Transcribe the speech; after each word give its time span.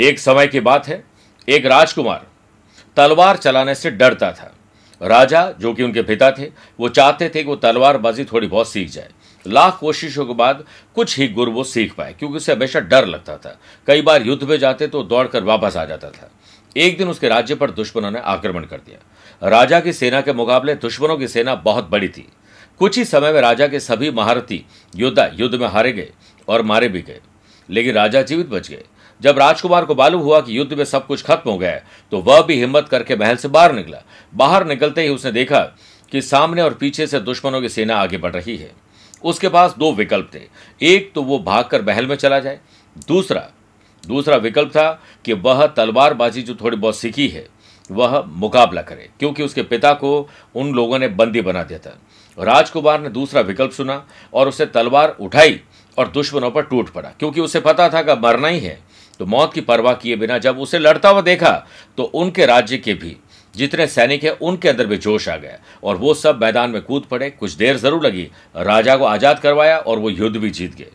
एक 0.00 0.18
समय 0.18 0.46
की 0.46 0.60
बात 0.60 0.86
है, 0.88 1.02
एक 1.48 1.66
राजकुमार 1.66 2.26
तलवार 2.96 3.36
चलाने 3.36 3.74
से 3.74 3.90
डरता 3.90 4.30
था। 4.32 4.52
राजा, 5.00 5.50
जो 5.50 5.72
कि 5.74 5.82
उनके 5.82 6.02
पिता 6.02 6.30
थे, 6.30 6.46
वो 6.80 6.88
चाहते 6.88 7.28
थे 7.28 7.42
कि 7.42 7.48
वो 7.48 7.56
तलवारबाजी 7.56 8.24
थोड़ी 8.24 8.46
बहुत 8.46 8.68
सीख 8.68 8.88
जाए। 8.90 9.08
लाख 9.46 9.76
कोशिशों 9.78 10.24
के 10.26 10.34
बाद 10.34 10.64
कुछ 10.94 11.18
ही 11.18 11.28
गुर 11.28 11.48
वो 11.48 11.64
सीख 11.64 11.94
पाए, 11.94 12.14
क्योंकि 12.18 12.36
उसे 12.36 12.52
हमेशा 12.52 12.80
डर 12.80 13.06
लगता 13.06 13.36
था। 13.36 13.58
कई 13.86 14.02
बार 14.02 14.22
युद्ध 14.22 14.42
में 14.42 14.58
जाते 14.58 14.86
तो 14.86 15.02
दौड़कर 15.02 15.44
वापस 15.44 15.76
आ 15.76 15.84
जाता 15.84 16.10
था। 16.10 16.30
एक 16.76 16.98
दिन 16.98 17.08
उसके 17.08 17.28
राज्य 17.28 17.54
पर 17.54 17.70
दुश्मनों 17.70 18.10
ने 18.10 18.20
आक्रमण 18.20 18.64
कर 18.64 18.76
दिया। 18.76 19.48
राजा 19.48 19.80
की 19.80 19.92
सेना 19.92 20.20
के 20.20 20.32
मुकाबले 20.32 20.74
दुश्मनों 20.74 21.16
की 21.16 21.28
सेना 21.28 21.54
बहुत 21.54 21.88
बड़ी 21.90 22.08
थी। 22.08 22.26
कुछ 22.80 22.98
ही 22.98 23.04
समय 23.04 23.32
में 23.32 23.40
राजा 23.40 23.66
के 23.66 23.80
सभी 23.80 24.10
महारथी 24.10 24.64
योद्धा 24.94 25.30
युद्ध 25.34 25.54
में 25.54 25.66
हारे 25.68 25.92
गए 25.92 26.10
और 26.48 26.62
मारे 26.62 26.88
भी 26.88 27.02
गए, 27.02 27.20
लेकिन 27.68 27.94
राजा 27.94 28.22
जीवित 28.22 28.48
बच 28.48 28.68
गए। 28.68 28.84
जब 29.20 29.38
राजकुमार 29.38 29.84
को 29.84 29.94
मालूम 29.94 30.20
हुआ 30.22 30.40
कि 30.40 30.56
युद्ध 30.58 30.72
में 30.72 30.84
सब 30.84 31.06
कुछ 31.06 31.22
खत्म 31.22 31.50
हो 31.50 31.58
गया 31.58 31.80
तो 32.12 32.20
वह 32.20 32.40
भी 32.42 32.58
हिम्मत 32.60 32.88
करके 32.88 33.16
महल 33.16 33.36
से 33.36 33.48
बाहर 33.48 33.72
निकला। 33.72 34.02
बाहर 34.32 34.66
निकलते 34.66 35.02
ही 35.02 35.08
उसने 35.08 35.32
देखा 35.32 35.60
कि 36.12 36.22
सामने 36.22 36.62
और 36.62 36.74
पीछे 36.74 37.06
से 37.06 37.20
दुश्मनों 37.20 37.60
की 37.60 37.68
सेना 37.68 37.96
आगे 37.96 38.18
बढ़ 38.18 38.32
रही 38.32 38.56
है। 38.56 38.70
उसके 39.24 39.48
पास 39.48 39.74
दो 39.78 39.92
विकल्प 39.92 40.30
थे। 40.34 40.40
एक 40.82 41.12
तो 41.14 41.22
वो 41.22 41.38
भागकर 41.38 41.82
महल 41.82 42.06
में 42.06 42.16
चला 42.16 42.38
जाए। 42.40 42.60
दूसरा 43.08 43.48
दूसरा 44.04 44.36
विकल्प 44.36 44.68
था 44.68 44.90
कि 45.24 45.32
वह 45.32 45.66
तलवारबाजी 45.66 46.42
जो 46.42 46.54
थोड़ी 46.54 46.76
बहुत 46.76 46.96
सीखी 46.96 47.26
है, 47.28 47.46
वह 47.90 48.22
मुकाबला 48.26 48.82
करे, 48.82 49.08
क्योंकि 49.18 49.42
उसके 49.42 49.62
पिता 49.62 49.92
को 49.92 50.28
उन 50.54 50.72
लोगों 50.72 50.98
ने 50.98 51.08
बंदी 51.10 51.40
बना 51.40 51.62
दिया 51.62 51.78
था। 51.78 51.98
राजकुमार 52.38 53.00
ने 53.00 53.08
दूसरा 53.08 53.40
विकल्प 53.40 53.72
सुना 53.72 54.04
और 54.34 54.48
उसे 54.48 54.66
तलवार 54.66 55.16
उठाई 55.20 55.60
और 55.98 56.08
दुश्मनों 56.08 56.50
पर 56.50 56.62
टूट 56.62 56.88
पड़ा, 56.88 57.08
क्योंकि 57.10 57.40
उसे 57.40 57.60
पता 57.60 57.88
था 57.88 58.02
कि 58.02 58.14
मरना 58.20 58.48
ही 58.48 58.60
है। 58.60 58.78
तो 59.20 59.26
मौत 59.26 59.52
की 59.54 59.60
परवाह 59.62 59.94
किए 59.94 60.16
बिना 60.16 60.38
जब 60.38 60.58
उसे 60.58 60.78
लड़ता 60.78 61.08
हुआ 61.08 61.20
देखा 61.22 61.50
तो 61.98 62.02
उनके 62.04 62.46
राज्य 62.46 62.78
के 62.78 62.94
भी 62.94 63.16
जितने 63.54 63.86
सैनिक 63.86 64.24
हैं, 64.24 64.30
उनके 64.30 64.68
अंदर 64.68 64.86
भी 64.86 64.96
जोश 64.98 65.28
आ 65.28 65.36
गया 65.36 65.58
और 65.84 65.96
वो 65.96 66.14
सब 66.14 66.40
मैदान 66.42 66.70
में 66.70 66.80
कूद 66.82 67.04
पड़े। 67.10 67.30
कुछ 67.30 67.52
देर 67.52 67.76
ज़रूर 67.76 68.06
लगी, 68.06 68.22
राजा 68.56 68.96
को 68.96 69.04
आज़ाद 69.04 69.38
करवाया 69.38 69.76
और 69.78 69.98
वो 69.98 70.10
युद्ध 70.10 70.36
भी 70.36 70.50
जीत 70.50 70.74
गए। 70.74 70.90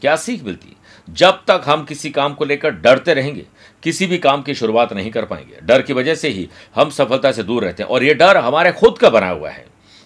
क्या 0.00 0.16
सीख 0.16 0.44
मिलती? 0.44 0.76
जब 1.08 1.42
तक 1.48 1.62
हम 1.66 1.84
किसी 1.84 2.10
काम 2.10 2.34
को 2.34 2.44
लेकर 2.44 2.70
डरते 2.72 3.14
रहेंगे, 3.14 3.44
किसी 3.82 4.06
भी 4.06 4.18
काम 4.18 4.42
की 4.42 4.54
शुरुआत 4.54 4.92
नहीं 4.92 5.10
कर 5.10 5.24
पाएँगे। 5.24 5.60
डर 5.62 5.82
की 5.82 5.92
वजह 5.92 6.14
से 6.14 6.28
ही 6.28 6.48
हम 6.74 6.90
सफलता 6.90 7.32
से 7.32 7.42
दूर 7.42 7.64
रहते 7.64 7.82
हैं 7.82 7.90
और 7.90 8.04
ये 8.04 8.14
डर 8.14 8.36
हमारे 8.38 8.72
खुद 8.72 8.98
का 8.98 9.10
बना 9.10 9.28
हुआ 9.28 9.50
है। 9.50 9.64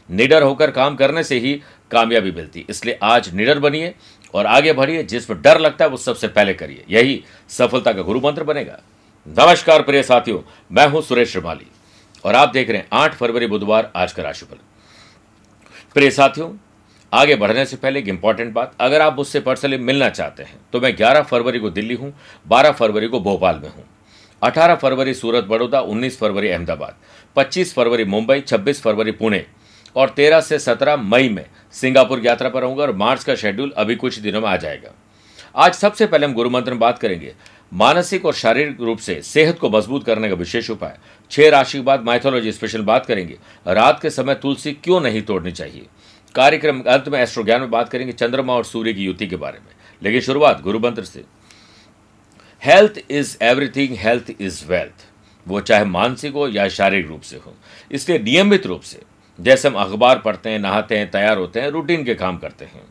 निडर 0.08 0.42
होकर 0.42 0.70
काम 0.70 0.96
करने 0.96 1.22
से 1.24 1.38
ही 1.38 1.52
कामयाबी 1.90 2.30
मिलती। 2.32 2.64
इसलिए 2.70 2.98
आज 3.02 3.32
निडर 3.34 3.58
बनिए 3.58 3.94
और 4.34 4.46
आगे 4.46 4.72
बढ़िए, 4.72 5.02
जिस 5.02 5.26
पर 5.26 5.34
डर 5.34 5.58
लगता 5.58 5.84
है, 5.84 5.90
वो 5.90 5.96
सबसे 5.96 6.28
पहले 6.28 6.54
करिए। 6.54 6.84
यही 6.90 7.22
सफलता 7.50 7.92
का 7.92 8.02
गुरु 8.02 8.20
मंत्र 8.20 8.44
बनेगा। 8.44 8.78
नमस्कार 9.26 9.82
प्रिय 9.82 10.02
साथियों, 10.02 10.40
मैं 10.72 10.86
हूँ 10.88 11.02
सुरेश 11.02 11.32
श्रीमाली, 11.32 11.66
और 12.24 12.34
आप 12.34 12.52
देख 12.52 12.70
रहे 12.70 12.78
हैं 12.78 12.88
आठ 12.92 13.14
फरवरी 13.14 13.46
बुधवार, 13.46 13.90
आज 13.96 14.12
का 14.12 14.22
राशिफल। 14.22 14.56
प्रिय 15.94 16.10
साथियों, 16.10 16.50
आगे 17.12 17.34
बढ़ने 17.36 17.64
से 17.66 17.76
पहले 17.76 17.98
एक 17.98 18.08
इंपॉर्टेंट 18.08 18.52
बात, 18.52 18.74
अगर 18.80 19.00
आप 19.00 19.16
मुझसे 19.16 19.40
पर्सनली 19.40 19.76
मिलना 19.78 20.08
चाहते 20.10 20.42
हैं 20.42 20.58
तो 20.72 20.80
मैं 20.80 20.96
11 20.96 21.22
फरवरी 21.22 21.58
को 21.58 21.70
दिल्ली 21.70 21.94
हूँ 21.94 22.12
12 22.46 22.72
फरवरी 22.72 23.08
को 23.08 23.20
भोपाल 23.20 23.60
में 23.62 23.68
हूँ 23.68 23.84
18 24.42 24.74
फरवरी 24.74 25.14
सूरत 25.14 25.44
बड़ौदा 25.44 25.80
19 25.82 26.18
फरवरी 26.18 26.48
अहमदाबाद 26.48 26.96
25 27.36 27.72
फरवरी 27.74 28.04
मुंबई 28.04 28.40
26 28.42 28.80
फरवरी 28.82 29.12
पुणे 29.12 29.44
और 29.96 30.08
13 30.08 30.40
से 30.40 30.58
17 30.58 30.96
मई 30.96 31.28
में 31.28 31.44
सिंगापुर 31.72 32.26
यात्रा 32.26 32.48
पर 32.48 32.60
रहूँगा 32.60 32.82
और 32.82 32.92
मार्च 32.92 33.24
का 33.24 33.34
शेड्यूल 33.34 33.72
अभी 33.76 33.96
कुछ 33.96 34.18
दिनों 34.18 34.40
में 34.40 34.48
आ 34.48 34.56
जाएगा। 34.56 34.90
आज 35.56 35.74
सबसे 35.74 36.06
पहले 36.06 36.26
हम 36.26 36.34
गुरु 36.34 36.50
मंत्र 36.50 36.70
में 36.70 36.80
बात 36.80 36.98
करेंगे। 36.98 37.34
मानसिक 37.72 38.26
और 38.26 38.34
शारीरिक 38.34 38.80
रूप 38.80 38.98
से 38.98 39.22
सेहत 39.22 39.58
को 39.58 39.70
मज़बूत 39.70 40.04
करने 40.04 40.28
का 40.28 40.34
विशेष 40.34 40.70
उपाय। 40.70 40.98
छह 41.30 41.50
राशि 41.50 41.78
के 41.78 41.84
बाद 41.84 42.04
माइथोलॉजी 42.04 42.52
स्पेशल 42.52 42.82
बात 42.82 43.06
करेंगे। 43.06 43.38
रात 43.66 44.02
के 44.02 44.10
समय 44.10 44.34
तुलसी 44.34 44.72
क्यों 44.72 45.00
नहीं 45.00 45.22
तोड़नी 45.22 45.52
चाहिए? 45.52 45.86
कार्यक्रम 46.34 46.80
अंत 46.80 47.08
में 47.08 47.20
एस्ट्रो 47.20 47.44
ज्ञान 47.44 47.60
में 47.60 47.70
बात 47.70 47.88
करेंगे 47.88 48.12
चंद्रमा 48.12 48.52
और 48.52 48.64
सूर्य 48.64 48.92
की 48.92 49.04
युति 49.04 49.26
के 49.26 49.36
बारे 49.36 49.58
में। 49.58 49.72
लेकिन 50.02 50.20
शुरुआत 50.20 50.60
गुरु 50.60 50.78
मंत्र 50.78 51.04
से। 51.04 51.24
Health 52.64 52.94
is 53.10 53.36
everything 53.42 53.96
health 53.96 54.24
is 54.40 54.64
wealth 54.66 55.06
वो 55.48 55.60
चाहे 55.60 55.84
मानसिक 55.84 56.32
हो 56.32 56.48
या 56.48 56.68
शारीरिक 56.68 57.06
रूप 57.06 57.20
से 57.20 57.36
हो। 57.36 57.54
इसलिए 57.92 58.18
नियमित 58.18 58.66
रूप 58.66 58.80
से 58.80 59.00
जैसे 59.38 59.68
हम 59.68 59.74
अखबार 59.74 60.18
पढ़ते 60.18 60.50
हैं, 60.50 60.58
नहाते 60.58 60.98
हैं, 60.98 61.10
तैयार 61.10 61.38
होते 61.38 61.60
हैं, 61.60 61.68
रूटीन 61.68 62.04
के 62.04 62.14
काम 62.14 62.36
करते 62.36 62.64
हैं। 62.64 62.82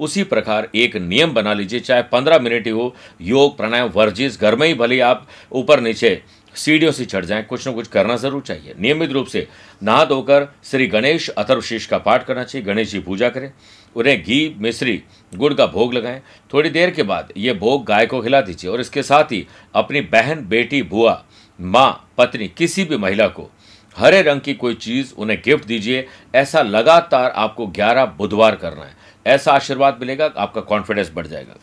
उसी 0.00 0.22
प्रकार 0.24 0.68
एक 0.74 0.96
नियम 0.96 1.32
बना 1.34 1.52
लीजिए, 1.54 1.80
चाहे 1.80 2.02
पंद्रह 2.02 2.38
मिनट 2.38 2.66
ही 2.66 2.72
हो, 2.72 2.94
योग, 3.20 3.56
प्राणायाम, 3.56 3.88
वर्जिश, 3.88 4.40
घर 4.40 4.56
में 4.56 4.66
ही 4.66 4.74
भले 4.74 5.00
आप 5.00 5.26
ऊपर 5.52 5.80
नीचे 5.80 6.20
सीढ़ियों 6.54 6.92
से 6.92 7.04
चढ़ 7.04 7.24
जाएँ, 7.24 7.44
कुछ 7.44 7.66
ना 7.66 7.72
कुछ 7.72 7.88
करना 7.88 8.16
ज़रूर 8.16 8.42
चाहिए। 8.42 8.74
नियमित 8.80 9.10
रूप 9.12 9.26
से 9.26 9.46
नहा 9.82 10.04
धोकर 10.04 10.46
श्री 10.64 10.86
गणेश 10.86 11.28
अथर्वशीष 11.28 11.86
का 11.86 11.98
पाठ 11.98 12.24
करना 12.26 12.44
चाहिए, 12.44 12.66
गणेश 12.66 12.90
जी 12.90 13.00
पूजा 13.00 13.28
करें, 13.28 13.50
उन्हें 13.96 14.22
घी, 14.22 14.54
मिश्री, 14.58 15.02
गुड़ 15.32 15.52
का 15.54 15.66
भोग 15.66 15.94
लगाएँ। 15.94 16.20
थोड़ी 16.52 16.70
देर 16.70 16.90
के 16.90 17.02
बाद 17.02 17.32
ये 17.36 17.52
भोग 17.54 17.84
गाय 17.86 18.06
को 18.06 18.20
खिला 18.22 18.40
दीजिए 18.40 18.70
और 18.70 18.80
इसके 18.80 19.02
साथ 19.02 19.32
ही 19.32 19.46
अपनी 19.74 20.00
बहन, 20.02 20.46
बेटी, 20.48 20.82
बुआ, 20.82 21.22
माँ, 21.58 22.08
पत्नी, 22.18 22.48
किसी 22.48 22.84
भी 22.84 22.96
महिला 22.96 23.26
को 23.28 23.50
हरे 23.96 24.22
रंग 24.22 24.40
की 24.40 24.54
कोई 24.54 24.74
चीज़ 24.74 25.14
उन्हें 25.18 25.42
गिफ्ट 25.44 25.64
दीजिए। 25.64 26.08
ऐसा 26.34 26.62
लगातार 26.62 27.30
आपको 27.30 27.66
11 27.66 28.04
बुधवार 28.04 28.56
करना 28.56 28.84
है। 28.84 28.96
ऐसा 29.26 29.52
आशीर्वाद 29.52 29.96
मिलेगा, 30.00 30.30
आपका 30.36 30.60
कॉन्फिडेंस 30.60 31.12
बढ़ 31.14 31.26
जाएगा। 31.26 31.54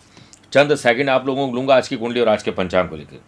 चंद 0.51 0.75
सेकंड 0.75 1.09
आप 1.09 1.25
लोगों 1.25 1.49
को 1.49 1.55
लूँगा 1.55 1.75
आज 1.75 1.87
की 1.87 1.95
कुंडली 1.95 2.19
और 2.19 2.29
आज 2.29 2.43
के 2.43 2.51
पंचांग 2.51 2.89
को 2.89 2.95
लेकर। 2.95 3.21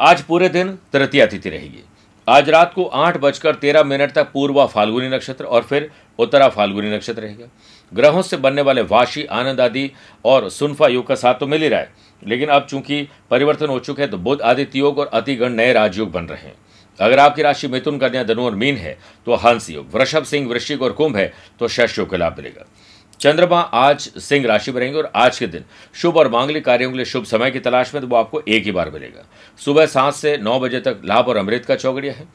आज 0.00 0.22
पूरे 0.22 0.48
दिन 0.48 0.78
तृतीय 0.92 1.26
तिथि 1.26 1.50
रहेगी। 1.50 1.84
आज 2.28 2.50
रात 2.50 2.74
को 2.74 2.84
आठ 2.84 3.16
बजकर 3.16 3.54
तेरह 3.54 3.84
मिनट 3.84 4.12
तक 4.12 4.32
पूर्वा 4.32 4.66
फाल्गुनी 4.66 5.08
नक्षत्र 5.08 5.44
और 5.44 5.62
फिर 5.62 5.90
उत्तरा 6.18 6.48
फाल्गुनी 6.48 6.90
नक्षत्र 6.90 7.22
रहेगा। 7.22 7.46
ग्रहों 7.94 8.22
से 8.22 8.36
बनने 8.36 8.62
वाले 8.62 8.82
वाशी, 8.82 9.24
आनंद 9.24 9.60
आदि 9.60 9.92
और 10.24 10.50
सुनफा 10.50 10.88
योग 10.88 11.06
का 11.06 11.14
साथ 11.14 11.34
तो 11.34 11.46
मिल 11.46 11.62
ही 11.62 11.68
रहा 11.68 11.80
है। 11.80 11.92
लेकिन 12.26 12.48
अब 12.48 12.66
चूँकि 12.66 13.08
परिवर्तन 13.30 13.66
हो 13.66 13.78
चुके 13.78 14.02
हैं 14.02 14.10
तो 14.10 14.18
बुद्ध 14.18 14.42
आदित्य 14.42 14.78
योग 14.78 14.98
और 14.98 15.06
अतिगण 15.06 15.48
नए 15.48 15.72
राजयोग 15.72 16.12
बन 16.12 16.24
रहे 16.24 16.42
हैं। 16.42 16.54
अगर 16.98 17.18
आपकी 17.18 17.42
राशि 17.42 17.68
मिथुन 17.68 17.98
कन्या, 17.98 18.22
धनु 18.24 18.44
और 18.44 18.54
मीन 18.54 18.76
है 18.76 18.98
तो 19.26 19.34
हंस 19.36 19.70
योग। 19.70 19.90
वृषभ 19.94 20.24
सिंह, 20.24 20.48
वृश्चिक 20.48 20.82
और 20.82 20.92
कुंभ 20.92 21.16
है 21.16 21.32
तो 21.60 21.68
शश 21.68 21.98
योग 21.98 22.10
का 22.10 22.16
लाभ 22.16 22.36
मिलेगा। 22.38 22.66
चंद्रमा 23.20 23.58
आज 23.60 24.00
सिंह 24.00 24.46
राशि 24.46 24.72
में 24.72 24.80
रहेंगे 24.80 24.98
और 24.98 25.10
आज 25.16 25.38
के 25.38 25.46
दिन 25.46 25.64
शुभ 25.94 26.16
और 26.16 26.28
मांगलिक 26.30 26.64
कार्यों 26.64 26.90
के 26.90 26.96
लिए 26.96 27.04
शुभ 27.06 27.24
समय 27.24 27.50
की 27.50 27.60
तलाश 27.60 27.92
में 27.94 28.00
तो 28.02 28.08
वो 28.08 28.16
आपको 28.16 28.40
एक 28.40 28.64
ही 28.64 28.72
बार 28.72 28.90
मिलेगा। 28.90 29.24
सुबह 29.60 29.86
सात 29.88 30.14
से 30.14 30.36
नौ 30.38 30.58
बजे 30.60 30.80
तक 30.80 31.00
लाभ 31.04 31.28
और 31.28 31.36
अमृत 31.36 31.64
का 31.64 31.74
चौगड़िया 31.76 32.12
है। 32.12 32.26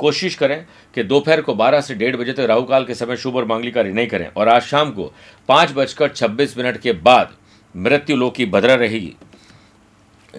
कोशिश 0.00 0.34
करें 0.34 0.64
कि 0.94 1.02
दोपहर 1.02 1.40
को 1.40 1.54
12 1.54 1.80
से 1.80 1.94
डेढ़ 1.94 2.16
बजे 2.16 2.32
तक 2.32 2.40
राहुकाल 2.40 2.84
के 2.84 2.94
समय 2.94 3.16
शुभ 3.16 3.36
और 3.36 3.44
मांगलिक 3.44 3.74
कार्य 3.74 3.92
नहीं 3.92 4.06
करें, 4.06 4.26
और 4.28 4.48
आज 4.48 4.62
शाम 4.62 4.90
को 4.90 5.12
पाँच 5.48 5.72
बजकर 5.72 6.08
छब्बीस 6.08 6.56
मिनट 6.58 6.80
के 6.80 6.92
बाद 6.92 7.34
मृत्यु 7.74 8.16
लोक 8.16 8.34
की 8.34 8.46
भद्रा 8.46 8.74
रहेगी। 8.74 9.14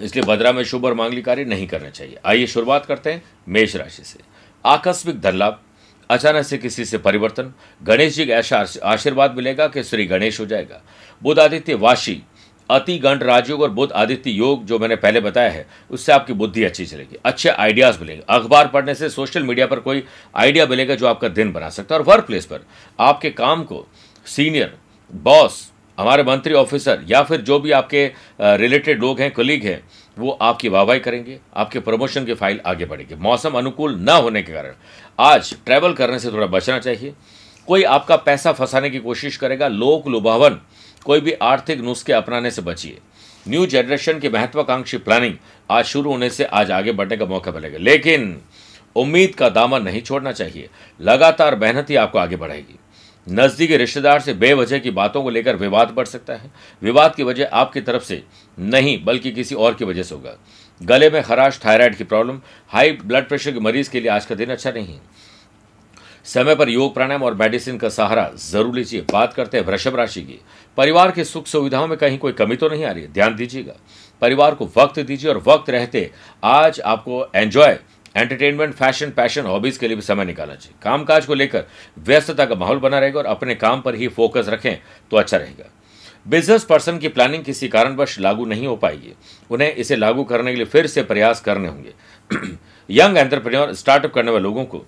इसलिए 0.01 0.23
भद्रा 0.23 0.51
में 0.51 0.63
शुभ 0.63 0.85
और 0.85 0.93
मांगली 0.93 1.21
कार्य 1.21 1.45
नहीं 1.45 1.67
करना 1.67 1.89
चाहिए। 1.89 2.17
आइए 2.25 2.47
शुरुआत 2.47 2.85
करते 2.85 3.13
हैं 3.13 3.23
मेष 3.47 3.75
राशि 3.75 4.03
से। 4.03 4.19
आकस्मिक 4.65 5.19
धन 5.21 5.37
लाभ 5.37 5.59
अचानक 6.09 6.45
से 6.45 6.57
किसी 6.57 6.85
से 6.85 6.97
परिवर्तन, 6.97 7.53
गणेश 7.83 8.15
जी 8.15 8.25
का 8.25 8.33
ऐसा 8.33 8.65
आशीर्वाद 8.83 9.35
मिलेगा 9.35 9.67
कि 9.67 9.83
श्री 9.83 10.05
गणेश 10.05 10.39
हो 10.39 10.45
जाएगा। 10.45 10.81
बुध 11.23 11.39
आदित्य 11.39 11.73
वाशी, 11.73 12.21
अति 12.69 12.97
गण 12.97 13.19
राजयोग 13.19 13.61
और 13.61 13.69
बुद्ध 13.69 13.91
आदित्य 13.93 14.31
योग 14.31 14.65
जो 14.65 14.79
मैंने 14.79 14.95
पहले 14.95 15.19
बताया 15.21 15.49
है, 15.49 15.65
उससे 15.91 16.11
आपकी 16.11 16.33
बुद्धि 16.33 16.63
अच्छी 16.63 16.85
चलेगी, 16.85 17.17
अच्छे 17.25 17.49
आइडियाज़ 17.49 17.99
मिलेंगे। 17.99 18.23
अखबार 18.29 18.67
पढ़ने 18.67 18.95
से 18.95 19.09
सोशल 19.09 19.43
मीडिया 19.43 19.67
पर 19.67 19.79
कोई 19.79 20.03
आइडिया 20.35 20.65
मिलेगा 20.65 20.95
जो 20.95 21.07
आपका 21.07 21.27
दिन 21.27 21.51
बना 21.53 21.69
सकता 21.69 21.95
है। 21.95 22.01
और 22.01 22.05
वर्क 22.05 22.25
प्लेस 22.25 22.45
पर 22.45 22.65
आपके 22.99 23.29
काम 23.29 23.63
को 23.63 23.85
सीनियर 24.25 24.77
बॉस 25.11 25.71
हमारे 25.97 26.23
मंत्री, 26.23 26.53
ऑफिसर 26.53 27.03
या 27.07 27.21
फिर 27.23 27.41
जो 27.41 27.59
भी 27.59 27.71
आपके 27.71 28.05
रिलेटेड 28.41 29.01
लोग 29.01 29.19
हैं 29.19 29.31
कलीग 29.31 29.63
हैं, 29.63 29.81
वो 30.17 30.31
आपकी 30.41 30.69
वाहवाही 30.69 30.99
करेंगे, 30.99 31.39
आपके 31.55 31.79
प्रमोशन 31.79 32.25
की 32.25 32.33
फ़ाइल 32.33 32.59
आगे 32.65 32.85
बढ़ेगी। 32.85 33.15
मौसम 33.15 33.57
अनुकूल 33.57 33.95
न 33.95 34.09
होने 34.09 34.41
के 34.43 34.53
कारण। 34.53 34.73
आज 35.19 35.55
ट्रैवल 35.65 35.93
करने 35.93 36.19
से 36.19 36.31
थोड़ा 36.31 36.47
बचना 36.47 36.79
चाहिए। 36.79 37.13
कोई 37.67 37.83
आपका 37.83 38.15
पैसा 38.15 38.51
फंसाने 38.51 38.89
की 38.89 38.99
कोशिश 38.99 39.37
करेगा, 39.37 39.67
लोक 39.67 40.07
लुभावन, 40.07 40.59
कोई 41.05 41.21
भी 41.21 41.31
आर्थिक 41.33 41.79
नुस्खे 41.79 42.13
अपनाने 42.13 42.51
से 42.51 42.61
बचिए। 42.61 42.97
न्यू 43.47 43.65
जनरेशन 43.65 44.19
की 44.19 44.29
महत्वाकांक्षी 44.29 44.97
प्लानिंग 44.97 45.35
आज 45.69 45.85
शुरू 45.85 46.11
होने 46.11 46.29
से 46.29 46.43
आज 46.43 46.71
आगे 46.71 46.91
बढ़ने 46.91 47.17
का 47.17 47.25
मौका 47.25 47.51
मिलेगा। 47.51 47.77
लेकिन 47.77 48.41
उम्मीद 48.95 49.35
का 49.35 49.49
दामन 49.49 49.81
नहीं 49.81 50.01
छोड़ना 50.01 50.31
चाहिए। 50.31 50.69
लगातार 51.01 51.55
मेहनत 51.55 51.89
ही 51.89 51.95
आपको 51.95 52.19
आगे 52.19 52.35
बढ़ाएगी। 52.35 52.79
नज़दीकी 53.27 53.77
रिश्तेदार 53.77 54.19
से 54.19 54.33
बेवजह 54.33 54.79
की 54.79 54.91
बातों 54.91 55.23
को 55.23 55.29
लेकर 55.29 55.55
विवाद 55.55 55.91
बढ़ 55.91 56.05
सकता 56.05 56.33
है। 56.33 56.51
विवाद 56.81 57.15
की 57.15 57.23
वजह 57.23 57.49
आपकी 57.53 57.81
तरफ़ 57.81 58.03
से 58.03 58.23
नहीं, 58.57 59.03
बल्कि 59.05 59.31
किसी 59.31 59.55
और 59.55 59.73
की 59.73 59.85
वजह 59.85 60.03
से 60.03 60.15
होगा। 60.15 60.35
गले 60.81 61.09
में 61.09 61.21
खराश, 61.23 61.59
थायराइड 61.65 61.95
की 61.95 62.03
प्रॉब्लम, 62.03 62.39
हाई 62.69 62.91
ब्लड 62.93 63.27
प्रेशर 63.27 63.51
के 63.51 63.59
मरीज़ 63.59 63.89
के 63.89 63.99
लिए 63.99 64.09
आज 64.09 64.25
का 64.25 64.35
दिन 64.35 64.49
अच्छा 64.49 64.71
नहीं 64.71 64.93
है। 64.93 64.99
समय 66.25 66.55
पर 66.55 66.69
योग 66.69 66.93
प्राणायाम 66.93 67.23
और 67.23 67.33
मेडिसिन 67.33 67.77
का 67.77 67.89
सहारा 67.89 68.29
ज़रूर 68.39 68.75
लीजिए। 68.75 69.01
बात 69.11 69.33
करते 69.33 69.57
हैं 69.57 69.65
वृषभ 69.65 69.95
राशि 69.95 70.21
की। 70.21 70.39
परिवार 70.77 71.11
के 71.11 71.23
सुख 71.23 71.47
सुविधाओं 71.47 71.87
में 71.87 71.97
कहीं 71.97 72.17
कोई 72.17 72.31
कमी 72.31 72.55
तो 72.55 72.69
नहीं 72.69 72.85
आ 72.85 72.91
रही 72.91 73.03
है? 73.03 73.11
ध्यान 73.13 73.35
दीजिएगा। 73.35 73.73
परिवार 74.21 74.55
को 74.55 74.69
वक्त 74.77 74.99
दीजिए 74.99 75.29
और 75.31 75.43
वक्त 75.47 75.69
रहते 75.69 76.09
आज 76.43 76.79
आपको 76.81 77.25
enjoy 77.35 77.77
entertainment 78.15 78.73
fashion 78.73 79.09
passion 79.11 79.45
hobbies 79.45 79.77
के 79.77 79.87
लिए 79.87 79.95
भी 79.95 80.01
समय 80.01 80.25
निकालना 80.25 80.55
चाहिए। 80.55 80.77
कामकाज 80.81 81.25
को 81.25 81.33
लेकर 81.33 81.65
व्यस्तता 81.99 82.45
का 82.45 82.55
माहौल 82.55 82.79
बना 82.79 82.99
रहेगा 82.99 83.19
और 83.19 83.25
अपने 83.25 83.55
काम 83.55 83.81
पर 83.81 83.95
ही 83.95 84.07
फोकस 84.09 84.49
रखें 84.49 84.77
तो 85.11 85.17
अच्छा 85.17 85.37
रहेगा। 85.37 85.69
बिज़नेस 86.27 86.63
पर्सन 86.63 86.97
की 86.97 87.07
प्लानिंग 87.07 87.43
किसी 87.43 87.67
कारणवश 87.67 88.19
लागू 88.19 88.45
नहीं 88.45 88.67
हो 88.67 88.75
पाएगी। 88.75 89.13
उन्हें 89.51 89.73
इसे 89.73 89.95
लागू 89.95 90.23
करने 90.23 90.51
के 90.51 90.57
लिए 90.57 90.65
फिर 90.65 90.87
से 90.87 91.03
प्रयास 91.03 91.41
करने 91.41 91.67
होंगे। 91.67 91.93
यंग 92.89 93.17
एंटरप्रेन्योर 93.17 93.73
स्टार्टअप 93.73 94.13
करने 94.13 94.31
वाले 94.31 94.43
लोगों 94.43 94.65
को 94.65 94.85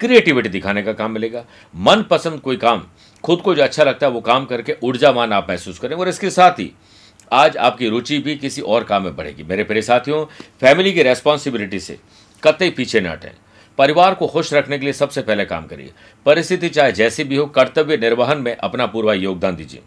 क्रिएटिविटी 0.00 0.48
दिखाने 0.48 0.82
का 0.82 0.92
काम 0.92 1.10
मिलेगा। 1.10 1.44
मनपसंद 1.74 2.40
कोई 2.40 2.56
काम, 2.56 2.86
खुद 3.24 3.40
को 3.40 3.54
जो 3.54 3.62
अच्छा 3.62 3.84
लगता 3.84 4.06
है 4.06 4.12
वो 4.12 4.20
काम 4.20 4.44
करके 4.44 4.76
ऊर्जामान 4.82 5.32
आप 5.32 5.46
महसूस 5.50 5.78
करें 5.78 5.96
और 5.96 6.08
इसके 6.08 6.30
साथ 6.30 6.58
ही 6.58 6.70
आज 7.32 7.56
आपकी 7.56 7.88
रुचि 7.88 8.18
भी 8.18 8.36
किसी 8.36 8.62
और 8.62 8.84
काम 8.84 9.02
में 9.04 9.16
बढ़ेगी। 9.16 9.42
मेरे 9.42 9.64
प्रिय 9.64 9.82
साथियों 9.82 10.24
फैमिली 10.60 10.92
की 10.92 11.02
रेस्पॉन्सिबिलिटी 11.02 11.80
से 11.80 11.98
कतई 12.44 12.70
पीछे 12.70 13.00
न 13.00 13.06
हटें। 13.06 13.30
परिवार 13.78 14.14
को 14.14 14.26
खुश 14.26 14.54
रखने 14.54 14.78
के 14.78 14.84
लिए 14.84 14.92
सबसे 14.92 15.22
पहले 15.22 15.44
काम 15.44 15.66
करिए। 15.66 15.92
परिस्थिति 16.26 16.68
चाहे 16.68 16.92
जैसी 16.92 17.24
भी 17.24 17.36
हो, 17.36 17.46
कर्तव्य 17.46 17.96
निर्वहन 17.96 18.38
में 18.38 18.56
अपना 18.56 18.86
पूरा 18.86 19.14
योगदान 19.14 19.56
दीजिए। 19.56 19.82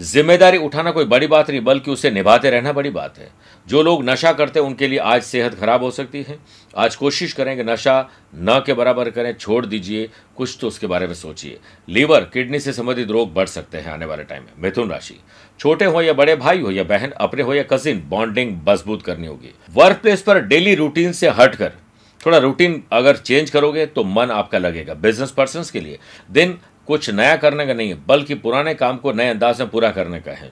ज़िम्मेदारी 0.00 0.58
उठाना 0.58 0.90
कोई 0.90 1.04
बड़ी 1.04 1.26
बात 1.26 1.50
नहीं, 1.50 1.60
बल्कि 1.60 1.90
उसे 1.90 2.10
निभाते 2.10 2.50
रहना 2.50 2.72
बड़ी 2.72 2.90
बात 2.90 3.18
है। 3.18 3.28
जो 3.66 3.82
लोग 3.82 4.04
नशा 4.04 4.32
करते 4.32 4.60
हैं, 4.60 4.66
उनके 4.66 4.88
लिए 4.88 4.98
आज 4.98 5.22
सेहत 5.22 5.54
खराब 5.54 5.82
हो 5.82 5.90
सकती 5.90 6.22
है। 6.22 6.38
आज 6.74 6.96
कोशिश 6.96 7.32
करें 7.32 7.56
कि 7.56 7.64
नशा 7.64 8.00
न 8.34 8.62
के 8.66 8.74
बराबर 8.74 9.10
करें, 9.10 9.32
छोड़ 9.34 9.64
दीजिए, 9.66 10.08
कुछ 10.36 10.56
तो 10.60 10.68
उसके 10.68 10.86
बारे 10.86 11.06
में 11.06 11.14
सोचिए। 11.14 11.58
लीवर, 11.88 12.20
किडनी 12.32 12.60
से 12.60 12.72
संबंधित 12.72 13.10
रोग 13.10 13.34
बढ़ 13.34 13.46
सकते 13.46 13.78
हैं 13.78 13.92
आने 13.92 14.06
वाले 14.06 14.24
टाइम 14.24 14.42
में। 14.42 14.52
मिथुन 14.58 14.90
राशि। 14.90 15.18
छोटे 15.60 15.84
हो 15.84 16.02
या 16.02 16.12
बड़े, 16.12 16.36
भाई 16.36 16.60
हो 16.60 16.70
या 16.70 16.84
बहन, 16.84 17.10
अपने 17.10 17.42
हो 17.42 17.54
या 17.54 17.62
कजिन, 17.62 18.02
बॉन्डिंग 18.08 18.56
मज़बूत 18.68 19.02
करनी 19.02 19.26
होगी। 19.26 19.54
वर्क 19.70 20.00
प्लेस 20.02 20.22
पर 20.22 20.40
डेली 20.40 20.74
रूटीन 20.74 21.12
से 21.12 21.28
हटकर, 21.30 21.72
थोड़ा 22.20 22.38
रूटीन 22.38 22.82
अगर 22.92 23.16
चेंज 23.16 23.50
करोगे 23.50 23.86
तो 23.86 24.04
मन 24.06 24.30
आपका 24.30 24.58
लगेगा। 24.58 24.94
बिज़नेस 24.96 25.30
पर्सन 25.30 25.64
के 25.72 25.80
लिए 25.80 25.98
दिन 26.30 26.58
कुछ 26.90 27.10
नया 27.10 27.36
करने 27.36 27.66
का 27.66 27.74
नहीं 27.74 27.88
है, 27.88 28.06
बल्कि 28.06 28.34
पुराने 28.34 28.74
काम 28.74 28.96
को 28.96 29.12
नए 29.12 29.28
अंदाज 29.28 29.60
में 29.60 29.68
पूरा 29.70 29.90
करने 29.90 30.20
का 30.20 30.32
है। 30.32 30.50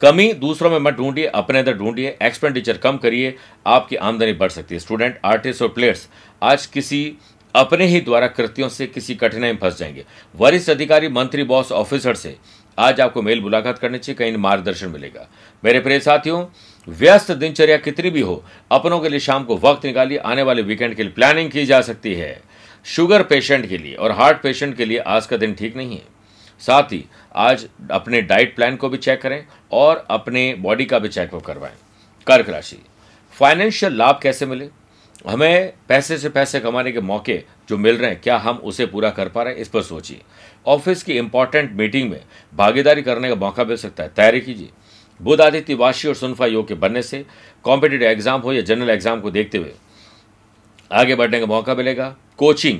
कमी 0.00 0.32
दूसरों 0.32 0.70
में 0.70 0.78
मत 0.78 0.94
ढूंढिए, 0.94 1.26
अपने 1.26 1.58
अंदर 1.58 1.72
ढूंढिए 1.72 2.16
एक्सपेंडिचर 2.22 2.76
कम 2.76 2.96
करिए, 2.96 3.34
आपकी 3.66 3.96
आमदनी 3.96 4.32
बढ़ 4.32 4.48
सकती 4.48 4.74
है। 4.74 4.78
स्टूडेंट 4.78 5.18
आर्टिस्ट 5.24 5.62
और 5.62 5.68
प्लेयर्स 5.68 6.08
आज 6.42 6.66
किसी 6.66 7.14
अपने 7.54 7.86
ही 7.86 8.00
द्वारा 8.00 8.26
कृतियों 8.26 8.68
से 8.68 8.86
किसी 8.86 9.14
कठिनाई 9.14 9.52
में 9.52 9.58
फंस 9.58 9.78
जाएँगे। 9.78 10.04
वरिष्ठ 10.36 10.70
अधिकारी, 10.70 11.08
मंत्री 11.08 11.42
बॉस 11.42 11.72
ऑफिसर 11.72 12.14
से 12.14 12.36
आज 12.78 13.00
आपको 13.00 13.22
मेल 13.22 13.40
मुलाकात 13.40 13.78
करनी 13.78 13.98
चाहिए, 13.98 14.16
कहीं 14.16 14.36
मार्गदर्शन 14.36 14.88
मिलेगा। 14.88 15.28
मेरे 15.64 15.80
प्रिय 15.80 16.00
साथियों, 16.00 16.46
व्यस्त 16.88 17.32
दिनचर्या 17.32 17.76
कितनी 17.76 18.10
भी 18.10 18.20
हो, 18.20 18.44
अपनों 18.70 19.00
के 19.00 19.08
लिए 19.08 19.20
शाम 19.20 19.44
को 19.44 19.56
वक्त 19.56 19.86
निकालिए, 19.86 20.18
आने 20.18 20.42
वाले 20.42 20.62
वीकेंड 20.62 20.94
के 20.94 21.02
लिए 21.02 21.12
प्लानिंग 21.12 21.50
की 21.50 21.66
जा 21.66 21.80
सकती 21.80 22.14
है। 22.14 22.42
शुगर 22.86 23.22
पेशेंट 23.22 23.68
के 23.68 23.78
लिए 23.78 23.94
और 23.94 24.12
हार्ट 24.12 24.42
पेशेंट 24.42 24.76
के 24.76 24.84
लिए 24.84 24.98
आज 24.98 25.26
का 25.26 25.36
दिन 25.36 25.54
ठीक 25.54 25.76
नहीं 25.76 25.96
है। 25.96 26.02
साथ 26.60 26.92
ही, 26.92 27.04
आज 27.34 27.66
अपने 27.90 28.20
डाइट 28.22 28.54
प्लान 28.56 28.76
को 28.76 28.88
भी 28.88 28.98
चेक 28.98 29.20
करें 29.22 29.44
और 29.72 30.06
अपने 30.10 30.52
बॉडी 30.54 30.84
का 30.84 30.98
भी 30.98 31.08
चेकअप 31.08 31.42
करवाएँ। 31.42 31.74
कर्क 32.26 32.48
राशि। 32.48 32.78
फाइनेंशियल 33.36 33.92
लाभ 33.92 34.20
कैसे 34.22 34.46
मिले? 34.46 34.68
हमें 35.26 35.72
पैसे 35.88 36.16
से 36.18 36.28
पैसे 36.28 36.60
कमाने 36.60 36.92
के 36.92 37.00
मौके 37.00 37.42
जो 37.68 37.76
मिल 37.76 37.96
रहे 37.96 38.10
हैं, 38.10 38.20
क्या 38.20 38.36
हम 38.38 38.56
उसे 38.56 38.86
पूरा 38.86 39.10
कर 39.10 39.28
पा 39.28 39.42
रहे 39.42 39.54
हैं, 39.54 39.60
इस 39.60 39.68
पर 39.68 39.82
सोचिए। 39.82 40.20
ऑफ़िस 40.66 41.02
की 41.02 41.16
इंपॉर्टेंट 41.18 41.72
मीटिंग 41.72 42.10
में 42.10 42.20
भागीदारी 42.52 43.02
करने 43.02 43.28
का 43.28 43.34
मौका 43.36 43.64
मिल 43.64 43.76
सकता 43.76 44.02
है, 44.02 44.08
तैयारी 44.08 44.40
कीजिए। 44.40 44.70
बुध 45.20 45.40
आदित्य 45.40 45.74
वाशी 45.74 46.08
और 46.08 46.14
सुनफा 46.14 46.46
योग 46.46 46.66
के 46.68 46.74
बनने 46.74 47.02
से 47.02 47.24
कॉम्पिटेटिव 47.64 48.08
एग्ज़ाम 48.08 48.40
हो 48.40 48.52
या 48.52 48.60
जनरल 48.62 48.90
एग्ज़ाम 48.90 49.20
को 49.20 49.30
देखते 49.30 49.58
हुए 49.58 49.72
आगे 50.90 51.14
बढ़ने 51.14 51.40
का 51.40 51.46
मौका 51.46 51.74
मिलेगा। 51.74 52.14
कोचिंग 52.38 52.78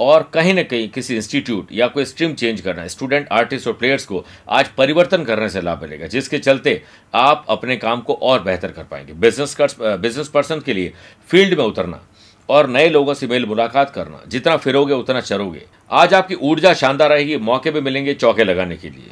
और 0.00 0.30
कहीं 0.34 0.54
ना 0.54 0.62
कहीं 0.62 0.88
किसी 0.88 1.16
इंस्टीट्यूट 1.16 1.68
या 1.72 1.86
कोई 1.88 2.04
स्ट्रीम 2.04 2.32
चेंज 2.34 2.60
करना। 2.60 2.86
स्टूडेंट 2.86 3.28
आर्टिस्ट 3.32 3.66
और 3.68 3.72
प्लेयर्स 3.72 4.04
को 4.06 4.24
आज 4.48 4.68
परिवर्तन 4.68 5.24
करने 5.24 5.48
से 5.48 5.60
लाभ 5.60 5.82
मिलेगा, 5.82 6.06
जिसके 6.06 6.38
चलते 6.38 6.82
आप 7.14 7.44
अपने 7.48 7.76
काम 7.76 8.00
को 8.00 8.14
और 8.14 8.42
बेहतर 8.42 8.72
कर 8.72 8.84
पाएँगे। 8.84 9.12
बिज़नेस 9.12 9.56
बिज़नेस 9.72 10.28
पर्सन 10.28 10.60
के 10.60 10.74
लिए 10.74 10.92
फ़ील्ड 11.28 11.58
में 11.58 11.64
उतरना 11.64 12.00
और 12.48 12.68
नए 12.68 12.88
लोगों 12.88 13.14
से 13.14 13.26
मेल 13.26 13.46
मुलाकात 13.46 13.90
करना। 13.90 14.20
जितना 14.28 14.56
फिरोगे, 14.56 14.94
उतना 14.94 15.20
चरोगे। 15.20 15.62
आज 15.90 16.14
आपकी 16.14 16.34
ऊर्जा 16.34 16.72
शानदार 16.74 17.10
रहेगी, 17.10 17.36
मौके 17.36 17.70
भी 17.70 17.80
मिलेंगे 17.80 18.14
चौके 18.14 18.44
लगाने 18.44 18.76
के 18.76 18.90
लिए। 18.90 19.10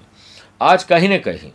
आज 0.62 0.84
कहीं 0.84 1.08
ना 1.08 1.18
कहीं 1.18 1.50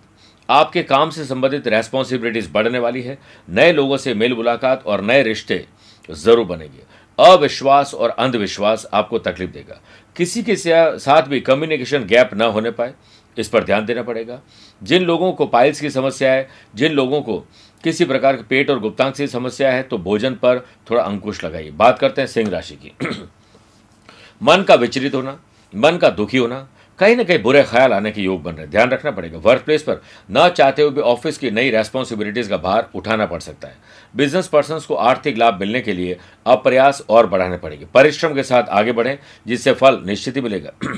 आपके 0.49 0.83
काम 0.83 1.09
से 1.09 1.25
संबंधित 1.25 1.67
रेस्पॉन्सिबिलिटीज 1.67 2.49
बढ़ने 2.51 2.79
वाली 2.79 3.01
है। 3.01 3.17
नए 3.49 3.71
लोगों 3.73 3.97
से 3.97 4.13
मेल 4.13 4.33
मुलाकात 4.33 4.85
और 4.85 5.01
नए 5.01 5.23
रिश्ते 5.23 5.65
ज़रूर 6.11 6.45
बनेगी। 6.45 6.83
अविश्वास 7.19 7.93
और 7.93 8.09
अंधविश्वास 8.09 8.85
आपको 8.93 9.19
तकलीफ़ 9.19 9.51
देगा। 9.51 9.79
किसी 10.15 10.43
के 10.43 10.55
साथ 10.55 11.21
भी 11.21 11.39
कम्युनिकेशन 11.41 12.03
गैप 12.03 12.29
न 12.33 12.41
होने 12.41 12.71
पाए, 12.71 12.93
इस 13.37 13.49
पर 13.49 13.63
ध्यान 13.63 13.85
देना 13.85 14.03
पड़ेगा। 14.03 14.39
जिन 14.83 15.03
लोगों 15.03 15.31
को 15.31 15.45
पाइल्स 15.45 15.81
की 15.81 15.89
समस्या 15.89 16.31
है, 16.33 16.47
जिन 16.75 16.93
लोगों 16.93 17.21
को 17.21 17.37
किसी 17.83 18.05
प्रकार 18.05 18.35
के 18.35 18.43
पेट 18.43 18.69
और 18.69 18.79
गुप्तांग 18.79 19.13
की 19.13 19.27
समस्या 19.27 19.71
है 19.71 19.83
तो 19.83 19.97
भोजन 19.97 20.33
पर 20.35 20.59
थोड़ा 20.89 21.03
अंकुश 21.03 21.43
लगाइए। 21.43 21.71
बात 21.71 21.99
करते 21.99 22.21
हैं 22.21 22.27
सिंह 22.27 22.49
राशि 22.49 22.75
की। 22.75 22.91
मन 24.43 24.63
का 24.63 24.75
विचलित 24.75 25.15
होना, 25.15 25.39
मन 25.73 25.97
का 25.97 26.09
दुखी 26.09 26.37
होना 26.37 26.67
कहीं 26.99 27.15
ना 27.15 27.23
कहीं 27.23 27.41
बुरे 27.41 27.63
ख्याल 27.63 27.93
आने 27.93 28.11
के 28.11 28.21
योग 28.21 28.43
बन 28.43 28.53
रहे 28.53 28.67
ध्यान 28.67 28.89
रखना 28.89 29.11
पड़ेगा। 29.11 29.37
वर्क 29.37 29.61
प्लेस 29.61 29.83
पर 29.83 30.01
न 30.31 30.49
चाहते 30.49 30.81
हुए 30.81 30.91
भी 30.91 31.01
ऑफ़िस 31.01 31.37
की 31.37 31.51
नई 31.51 31.69
रेस्पॉन्सिबिलिटीज 31.69 32.47
का 32.47 32.57
भार 32.57 32.89
उठाना 32.95 33.25
पड़ 33.25 33.39
सकता 33.39 33.67
है। 33.67 33.77
बिज़नेस 34.15 34.47
पर्सन 34.47 34.79
को 34.87 34.95
आर्थिक 34.95 35.37
लाभ 35.37 35.59
मिलने 35.59 35.81
के 35.81 35.93
लिए 35.93 36.17
अब 36.45 36.57
प्रयास 36.57 37.05
और 37.09 37.27
बढ़ाने 37.27 37.57
पड़ेंगे। 37.57 37.85
परिश्रम 37.93 38.33
के 38.33 38.43
साथ 38.43 38.63
आगे 38.63 38.91
बढ़ें, 38.91 39.19
जिससे 39.47 39.73
फल 39.73 40.01
निश्चित 40.05 40.35
ही 40.35 40.41
मिलेगा। 40.41 40.71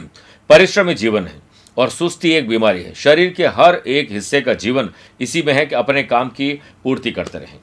परिश्रम 0.50 0.90
ही 0.90 0.96
जीवन 0.96 1.28
है 1.28 1.42
और 1.78 1.90
सुस्ती 1.90 2.32
एक 2.32 2.48
बीमारी 2.48 2.84
है। 2.84 2.94
शरीर 2.94 3.34
के 3.34 3.48
हर 3.48 3.76
एक 3.76 4.12
हिस्से 4.12 4.42
का 4.42 4.54
जीवन 4.54 4.90
इसी 5.22 5.42
में 5.42 5.54
है 5.54 5.66
कि 5.66 5.76
अपने 5.76 6.04
काम 6.04 6.30
की 6.30 6.62
पूर्ति 6.84 7.12
करते 7.12 7.38
रहें। 7.38 7.60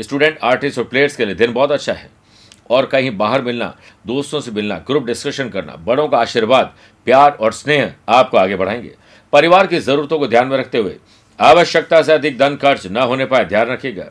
स्टूडेंट 0.00 0.38
आर्टिस्ट 0.42 0.78
और 0.78 0.84
प्लेयर्स 0.84 1.16
के 1.16 1.24
लिए 1.24 1.34
दिन 1.34 1.52
बहुत 1.52 1.72
अच्छा 1.72 1.92
है। 1.92 2.22
और 2.70 2.86
कहीं 2.86 3.16
बाहर 3.16 3.42
मिलना, 3.42 3.76
दोस्तों 4.06 4.40
से 4.40 4.50
मिलना 4.50 4.78
ग्रुप 4.86 5.04
डिस्कशन 5.04 5.48
करना, 5.48 5.76
बड़ों 5.76 6.08
का 6.08 6.18
आशीर्वाद 6.18 6.74
प्यार 7.04 7.30
और 7.30 7.52
स्नेह 7.52 7.94
आपको 8.08 8.36
आगे 8.36 8.56
बढ़ाएँगे। 8.56 8.94
परिवार 9.32 9.66
की 9.66 9.78
जरूरतों 9.78 10.18
को 10.18 10.26
ध्यान 10.26 10.46
में 10.46 10.56
रखते 10.56 10.78
हुए 10.78 10.96
आवश्यकता 11.40 12.02
से 12.02 12.12
अधिक 12.12 12.38
धन 12.38 12.56
खर्च 12.56 12.86
न 12.86 12.96
होने 12.96 13.24
पाए 13.26 13.44
ध्यान 13.44 13.66
रखिएगा। 13.66 14.04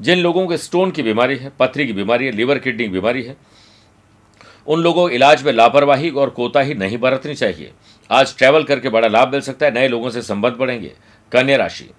जिन 0.00 0.18
लोगों 0.18 0.46
के 0.46 0.56
स्टोन 0.56 0.90
की 0.90 1.02
बीमारी 1.02 1.36
है, 1.36 1.52
पथरी 1.60 1.86
की 1.86 1.92
बीमारी 1.92 2.26
है, 2.26 2.32
लीवर 2.32 2.58
किडनी 2.58 2.84
की 2.84 2.90
बीमारी 2.90 3.22
है, 3.22 3.36
उन 4.66 4.80
लोगों 4.80 5.02
को 5.02 5.10
इलाज 5.10 5.42
में 5.42 5.52
लापरवाही 5.52 6.10
और 6.10 6.30
कोताही 6.30 6.74
नहीं 6.74 6.98
बरतनी 6.98 7.34
चाहिए। 7.34 7.72
आज 8.10 8.36
ट्रैवल 8.36 8.64
करके 8.64 8.88
बड़ा 8.88 9.08
लाभ 9.08 9.32
मिल 9.32 9.40
सकता 9.40 9.66
है, 9.66 9.74
नए 9.74 9.88
लोगों 9.88 10.10
से 10.10 10.22
संबंध 10.22 10.52
बढ़ेंगे। 10.52 10.92
कन्या 11.32 11.56
राशि, 11.56 11.90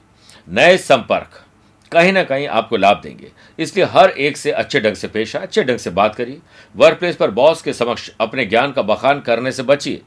नए 0.50 0.78
संपर्क 0.78 1.44
कहीं 1.92 2.14
ना 2.14 2.24
कहीं 2.24 2.48
आपको 2.48 2.78
लाभ 2.78 3.02
देंगे। 3.04 3.32
इसलिए 3.60 3.86
हर 3.86 4.10
एक 4.10 4.38
से 4.38 4.52
अच्छे 4.52 4.80
ढंग 4.80 4.94
से 4.94 5.08
पेश 5.08 5.36
आए, 5.36 5.44
अच्छे 5.44 5.64
ढंग 5.64 5.78
से 5.78 5.90
बात 5.90 6.16
करिए। 6.16 6.38
वर्क 6.76 6.98
प्लेस 6.98 7.16
पर 7.16 7.32
बॉस 7.32 7.62
के 7.62 7.74
समक्ष 7.74 8.12
अपने 8.20 8.46
ज्ञान 8.46 8.72
का 8.72 8.82
बखान 8.82 9.20
करने 9.20 9.52
से 9.52 9.64
बचिए। 9.64 10.02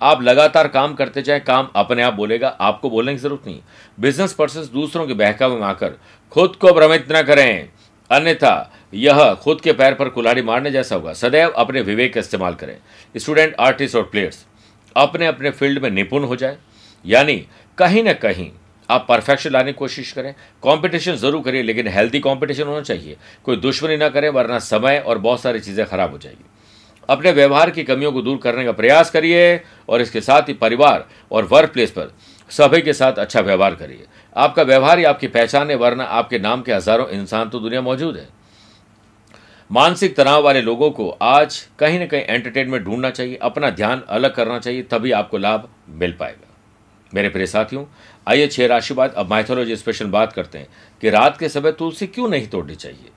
आप 0.00 0.22
लगातार 0.22 0.68
काम 0.68 0.94
करते 0.94 1.22
जाए, 1.22 1.40
काम 1.40 1.68
अपने 1.76 2.02
आप 2.02 2.14
बोलेगा, 2.14 2.48
आपको 2.50 2.90
बोलने 2.90 3.12
की 3.12 3.18
ज़रूरत 3.18 3.46
नहीं। 3.46 3.60
बिज़नेस 3.98 4.32
पर्सन 4.32 4.68
दूसरों 4.72 5.06
के 5.06 5.14
बहकावे 5.14 5.56
में 5.56 5.66
आकर 5.66 5.98
खुद 6.32 6.56
को 6.56 6.72
भ्रमित 6.72 7.12
न 7.12 7.22
करें। 7.22 7.68
अन्यथा, 8.10 8.70
यह 8.94 9.34
खुद 9.34 9.60
के 9.60 9.72
पैर 9.72 9.94
पर 9.94 10.08
कुल्हाड़ी 10.08 10.42
मारने 10.42 10.70
जैसा 10.70 10.96
होगा। 10.96 11.12
सदैव 11.12 11.48
अपने 11.48 11.80
विवेक 11.80 12.14
का 12.14 12.20
इस्तेमाल 12.20 12.54
करें। 12.54 12.76
स्टूडेंट 13.14 13.54
आर्टिस्ट 13.60 13.96
और 13.96 14.02
प्लेयर्स 14.02 14.44
अपने 14.96 15.26
अपने 15.26 15.50
फ़ील्ड 15.50 15.82
में 15.82 15.90
निपुण 15.90 16.24
हो 16.24 16.36
जाए। 16.36 16.56
यानी, 17.04 17.36
कहीं 17.78 18.02
ना 18.02 18.12
कहीं 18.12 18.50
आप 18.88 19.04
परफेक्शन 19.08 19.50
लाने 19.50 19.72
की 19.72 19.78
कोशिश 19.78 20.12
करें। 20.12 20.32
कंपटीशन 20.62 21.14
ज़रूर 21.14 21.42
करिए, 21.42 21.62
लेकिन 21.62 21.88
हेल्दी 21.88 22.20
कंपटीशन 22.20 22.62
होना 22.62 22.80
चाहिए। 22.80 23.16
कोई 23.44 23.56
दुश्मनी 23.56 23.96
ना 23.96 24.08
करें, 24.08 24.28
वरना 24.28 24.58
समय 24.58 24.98
और 24.98 25.18
बहुत 25.18 25.40
सारी 25.40 25.60
चीज़ें 25.60 25.84
खराब 25.86 26.10
हो 26.10 26.18
जाएगी। 26.18 26.44
अपने 27.08 27.30
व्यवहार 27.32 27.70
की 27.70 27.84
कमियों 27.84 28.12
को 28.12 28.22
दूर 28.22 28.38
करने 28.38 28.64
का 28.64 28.72
प्रयास 28.72 29.10
करिए 29.10 29.60
और 29.88 30.00
इसके 30.00 30.20
साथ 30.20 30.48
ही 30.48 30.52
परिवार 30.54 31.06
और 31.32 31.44
वर्क 31.44 31.72
प्लेस 31.72 31.90
पर 31.90 32.12
सभी 32.50 32.80
के 32.82 32.92
साथ 32.92 33.12
अच्छा 33.12 33.40
व्यवहार 33.40 33.74
करिए। 33.74 34.06
आपका 34.36 34.62
व्यवहार 34.62 34.98
ही 34.98 35.04
आपकी 35.04 35.26
पहचान 35.28 35.70
है, 35.70 35.76
वरना 35.76 36.04
आपके 36.04 36.38
नाम 36.38 36.62
के 36.62 36.72
हज़ारों 36.72 37.08
इंसान 37.10 37.48
तो 37.48 37.60
दुनिया 37.60 37.80
मौजूद 37.82 38.16
है। 38.16 38.28
मानसिक 39.70 40.16
तनाव 40.16 40.42
वाले 40.42 40.60
लोगों 40.62 40.90
को 40.90 41.08
आज 41.22 41.56
कहीं 41.78 41.98
ना 41.98 42.06
कहीं 42.06 42.22
एंटरटेनमेंट 42.22 42.84
ढूंढना 42.84 43.10
चाहिए, 43.10 43.36
अपना 43.36 43.70
ध्यान 43.70 44.02
अलग 44.08 44.34
करना 44.34 44.58
चाहिए, 44.58 44.82
तभी 44.82 45.12
आपको 45.12 45.38
लाभ 45.38 45.68
मिल 45.90 46.12
पाएगा। 46.12 46.46
मेरे 47.12 47.28
प्रिय 47.28 47.46
साथियों, 47.46 47.84
आइए 48.26 48.46
छह 48.46 48.66
राशि 48.66 48.94
बाद 48.94 49.14
अब 49.14 49.30
माइथोलॉजी 49.30 49.76
स्पेशल 49.76 50.06
बात 50.08 50.32
करते 50.32 50.58
हैं 50.58 50.68
कि 51.02 51.10
रात 51.10 51.38
के 51.38 51.48
समय 51.48 51.72
तुलसी 51.72 52.06
क्यों 52.06 52.28
नहीं 52.28 52.46
तोड़नी 52.48 52.74
चाहिए? 52.74 53.10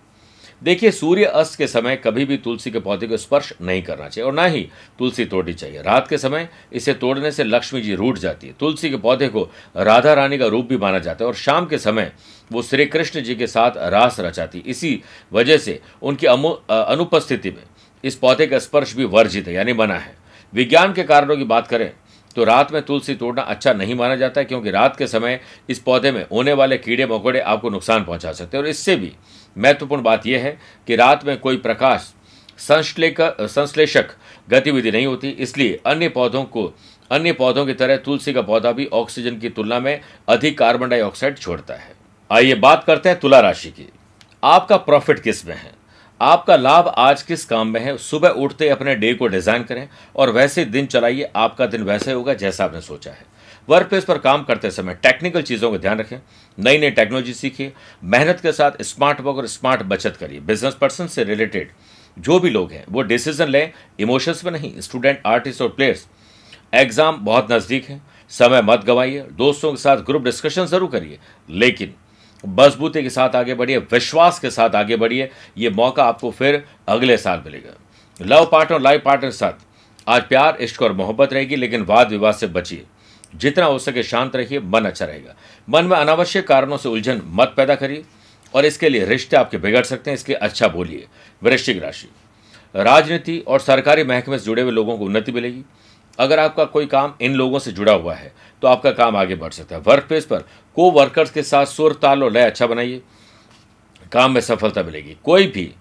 देखिए, 0.62 0.92
सूर्य 0.92 1.26
अस्त 1.26 1.58
के 1.58 1.68
समय 1.68 1.96
कभी 1.96 2.26
भी 2.26 2.38
तुलसी 2.38 2.72
के 2.72 2.80
पौधे 2.80 3.08
को 3.08 3.18
स्पर्श 3.18 3.52
नहीं 3.62 3.82
करना 3.84 4.08
चाहिए 4.08 4.26
और 4.26 4.34
ना 4.34 4.46
ही 4.46 4.62
तुलसी 5.00 5.26
तोड़नी 5.26 5.54
चाहिए। 5.54 5.82
रात 5.82 6.08
के 6.08 6.18
समय 6.18 6.48
इसे 6.74 6.94
तोड़ने 6.94 7.32
से 7.32 7.44
लक्ष्मी 7.44 7.82
जी 7.82 7.96
रूठ 7.96 8.18
जाती 8.18 8.48
है। 8.48 8.54
तुलसी 8.60 8.90
के 8.90 8.98
पौधे 8.98 9.28
को 9.28 9.50
राधा 9.78 10.14
रानी 10.14 10.38
का 10.38 10.48
रूप 10.48 10.66
भी 10.66 10.78
माना 10.78 11.00
जाता 11.00 11.24
है 11.24 11.28
और 11.28 11.36
शाम 11.36 11.66
के 11.66 11.78
समय 11.78 12.12
वो 12.52 12.62
श्री 12.62 12.86
कृष्ण 12.88 13.22
जी 13.22 13.36
के 13.36 13.48
साथ 13.48 13.78
रास 13.92 14.20
रचाती 14.20 14.60
इसी 14.60 15.02
वजह 15.34 15.58
से 15.58 15.80
उनकी 16.02 16.28
अनुपस्थिति 16.28 17.50
में 17.50 17.64
इस 18.04 18.16
पौधे 18.16 18.48
का 18.48 18.60
स्पर्श 18.60 18.96
भी 18.96 19.06
वर्जित 19.06 19.48
है, 19.48 19.54
यानी 19.54 19.74
बना 19.74 19.96
है। 19.96 20.16
विज्ञान 20.54 20.94
के 20.94 21.04
कारणों 21.04 21.38
की 21.38 21.44
बात 21.46 21.68
करें 21.68 21.92
तो 22.36 22.44
रात 22.44 22.72
में 22.74 22.82
तुलसी 22.82 23.14
तोड़ना 23.16 23.42
अच्छा 23.44 23.72
नहीं 23.74 23.96
माना 23.96 24.16
जाता 24.16 24.42
है 24.42 24.46
क्योंकि 24.46 24.72
रात 24.72 24.96
के 24.98 25.08
समय 25.08 25.40
इस 25.70 25.80
पौधे 25.80 26.12
में 26.12 26.26
होने 26.32 26.54
वाले 26.54 26.78
कीड़े 26.78 27.06
मकोड़े 27.06 27.40
आपको 27.42 27.70
नुकसान 27.70 28.04
पहुँचा 28.04 28.32
सकते 28.32 28.58
हैं 28.58 28.64
और 28.64 28.70
इससे 28.70 28.96
भी 28.96 29.12
महत्वपूर्ण 29.56 30.02
बात 30.04 30.28
यह 30.28 30.44
है 30.44 30.58
कि 30.88 30.96
रात 30.96 31.26
में 31.26 31.38
कोई 31.40 31.58
प्रकाश 31.60 32.14
संश्लेषक 32.60 34.10
गतिविधि 34.48 34.92
नहीं 34.92 35.06
होती, 35.06 35.30
इसलिए 35.30 35.80
अन्य 35.86 36.10
पौधों 36.10 36.44
को, 36.46 36.74
अन्य 37.12 37.32
पौधों 37.34 37.66
की 37.66 37.74
तरह 37.74 37.98
तुलसी 37.98 38.34
का 38.34 38.42
पौधा 38.42 38.72
भी 38.72 38.86
ऑक्सीजन 38.94 39.38
की 39.38 39.50
तुलना 39.50 39.80
में 39.80 40.00
अधिक 40.28 40.58
कार्बन 40.58 40.90
डाइऑक्साइड 40.90 41.38
छोड़ता 41.38 41.74
है। 41.74 41.94
आइए 42.30 42.56
बात 42.56 42.84
करते 42.84 43.10
हैं 43.10 43.20
तुला 43.20 43.40
राशि 43.40 43.70
की। 43.70 43.88
आपका 44.44 44.78
प्रॉफिट 44.78 45.20
किसमें 45.20 45.56
है? 45.56 45.72
आपका 46.22 46.56
लाभ 46.56 46.88
आज 46.90 47.22
किस 47.24 47.46
काम 47.46 47.68
में 47.68 47.80
है? 47.82 47.98
सुबह 48.00 48.30
उठते 48.30 48.70
अपने 48.70 48.96
डे 48.96 49.14
को 49.14 49.28
डिज़ाइन 49.28 49.64
करें 49.64 49.88
और 50.16 50.30
वैसे 50.32 50.66
दिन 50.68 50.86
चलाइए, 50.86 51.30
आपका 51.36 51.66
दिन 51.66 51.84
वैसे 51.84 52.12
होगा 52.12 52.34
जैसा 52.36 52.64
आपने 52.64 52.82
सोचा 52.82 53.12
है। 53.12 53.26
वर्क 53.72 53.88
प्लेस 53.90 54.06
पर 54.06 54.18
काम 54.20 54.44
करते 54.44 54.70
समय 54.72 54.94
टेक्निकल 55.04 55.42
चीज़ों 55.44 55.72
का 55.72 55.78
ध्यान 55.78 56.00
रखें 56.00 56.18
नई 56.58 56.78
नई 56.78 56.92
टेक्नोलॉजी 56.92 57.34
सीखिए, 57.34 57.72
मेहनत 58.04 58.40
के 58.42 58.52
साथ 58.52 58.82
स्मार्ट 58.84 59.22
वर्क 59.22 59.38
और 59.38 59.48
स्मार्ट 59.48 59.84
बचत 59.86 60.18
करिए। 60.18 60.40
बिज़नेस 60.42 60.74
पर्सन 60.76 61.08
से 61.08 61.24
रिलेटेड 61.24 61.72
जो 62.18 62.40
भी 62.40 62.50
लोग 62.50 62.72
हैं, 62.72 62.84
वो 62.90 63.02
डिसीज़न 63.04 63.48
लें 63.48 63.72
इमोशंस 64.00 64.44
में 64.46 64.52
नहीं 64.52 64.80
स्टूडेंट 64.82 65.22
आर्टिस्ट 65.26 65.62
और 65.62 65.70
प्लेयर्स 65.70 66.06
एग्ज़ाम 66.74 67.24
बहुत 67.26 67.52
नज़दीक 67.52 67.86
है, 67.86 68.02
समय 68.32 68.62
मत 68.64 68.84
गवाइए, 68.86 69.26
दोस्तों 69.34 69.72
के 69.72 69.78
साथ 69.78 69.98
ग्रुप 70.06 70.24
डिस्कशन 70.24 70.66
ज़रूर 70.66 70.90
करिए। 70.90 71.20
लेकिन 71.50 71.94
मजबूती 72.44 73.04
के 73.04 73.10
साथ 73.12 73.36
आगे 73.36 73.54
बढ़िए, 73.56 73.78
विश्वास 73.90 74.40
के 74.40 74.50
साथ 74.52 74.76
आगे 74.76 74.96
बढ़िए, 74.98 75.30
ये 75.58 75.70
मौका 75.72 76.04
आपको 76.04 76.32
फिर 76.34 76.64
अगले 76.88 77.18
साल 77.20 77.42
मिलेगा। 77.46 77.78
लव 78.20 78.50
पार्टनर 78.52 78.82
लाइफ 78.82 79.02
पार्टनर 79.06 79.30
के 79.30 79.36
साथ। 79.36 79.66
आज 80.08 80.24
प्यार, 80.24 80.58
इश्क 80.62 80.82
और 80.82 80.94
मोहब्बत 80.94 81.34
रहेगी, 81.34 81.56
लेकिन 81.56 81.82
वाद 81.84 82.10
विवाद 82.10 82.36
से 82.36 82.48
बचिए। 82.50 82.86
जितना 83.34 83.66
हो 83.66 83.78
सके 83.80 84.04
शांत 84.04 84.36
रहिए, 84.36 84.60
मन 84.60 84.86
अच्छा 84.86 85.06
रहेगा। 85.06 85.36
मन 85.68 85.86
में 85.86 85.98
अनावश्यक 85.98 86.48
कारणों 86.48 86.78
से 86.78 86.90
उलझन 86.90 87.22
मत 87.28 87.54
पैदा 87.58 87.76
करिए 87.76 88.04
और 88.54 88.66
इसके 88.66 88.90
लिए 88.90 89.06
रिश्ते 89.06 89.38
आपके 89.38 89.58
बिगड़ 89.58 89.84
सकते 89.84 90.12
हैं, 90.12 90.16
इसके 90.16 90.34
अच्छा 90.34 90.68
बोलिए। 90.68 91.08
वृश्चिक 91.42 91.82
राशि। 91.84 92.10
राजनीति 92.76 93.38
और 93.40 93.60
सरकारी 93.60 94.04
महकमे 94.04 94.38
से 94.40 94.46
जुड़े 94.46 94.62
हुए 94.62 94.72
लोगों 94.72 94.98
को 94.98 95.06
उन्नति 95.06 95.32
मिलेगी। 95.32 95.64
अगर 96.20 96.40
आपका 96.40 96.64
कोई 96.66 96.86
काम 96.86 97.14
इन 97.22 97.36
लोगों 97.36 97.60
से 97.60 97.72
जुड़ा 97.72 97.94
हुआ 97.94 98.14
है 98.14 98.32
तो 98.62 98.68
आपका 98.68 98.92
काम 98.92 99.16
आगे 99.16 99.36
बढ़ 99.36 99.52
सकता 99.52 99.76
है। 99.76 99.82
वर्क 99.82 100.04
प्लेस 100.04 100.26
पर 100.26 100.40
को 100.78 100.90
वर्कर्स 100.92 101.32
के 101.32 101.44
साथ 101.44 101.66
सुर, 101.66 101.94
ताल 101.94 102.24
और 102.24 102.32
लय 102.32 102.42
अच्छा 102.42 102.68
बनाइए। 102.68 103.02
काम 104.12 104.32
में 104.32 104.42
सफलता 104.42 104.84
मिलेगी। 104.84 105.16
कोई 105.24 105.48
भी, 105.48 105.72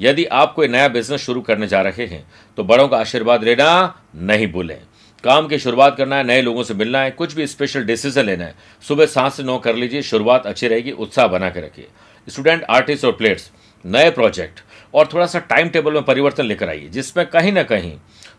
यदि 0.00 0.24
आप 0.24 0.52
कोई 0.54 0.68
नया 0.68 0.88
बिज़नेस 0.88 1.20
शुरू 1.20 1.40
करने 1.40 1.66
जा 1.66 1.80
रहे 1.82 2.06
हैं 2.06 2.24
तो 2.58 2.64
बड़ों 2.64 2.86
का 2.88 2.98
आशीर्वाद 2.98 3.44
लेना 3.44 4.02
नहीं 4.16 4.46
भूलें। 4.52 4.80
काम 5.24 5.46
की 5.48 5.58
शुरुआत 5.58 5.96
करना 5.96 6.16
है, 6.16 6.24
नए 6.24 6.42
लोगों 6.42 6.62
से 6.62 6.74
मिलना 6.74 7.00
है, 7.00 7.10
कुछ 7.10 7.34
भी 7.34 7.46
स्पेशल 7.46 7.84
डिसीज़न 7.84 8.24
लेना 8.24 8.44
है, 8.44 8.54
सुबह 8.84 9.06
सात 9.08 9.32
से 9.32 9.42
नौ 9.42 9.58
कर 9.58 9.74
लीजिए, 9.76 10.02
शुरुआत 10.02 10.46
अच्छी 10.46 10.68
रहेगी, 10.68 10.90
उत्साह 10.92 11.26
बना 11.28 11.50
के 11.50 11.60
रखिए। 11.60 11.88
स्टूडेंट 12.28 12.64
आर्टिस्ट 12.70 13.04
और 13.04 13.12
प्लेयर्स 13.12 13.50
नए 13.84 14.10
प्रोजेक्ट 14.10 14.60
और 14.94 15.08
थोड़ा 15.12 15.26
सा 15.26 15.38
टाइम 15.40 15.68
टेबल 15.68 15.92
में 15.92 16.02
परिवर्तन 16.04 16.44
लेकर 16.44 16.68
आइए, 16.68 16.88
जिसमें 16.88 17.26
कहीं 17.26 17.52
ना 17.52 17.62
कहीं 17.64 17.96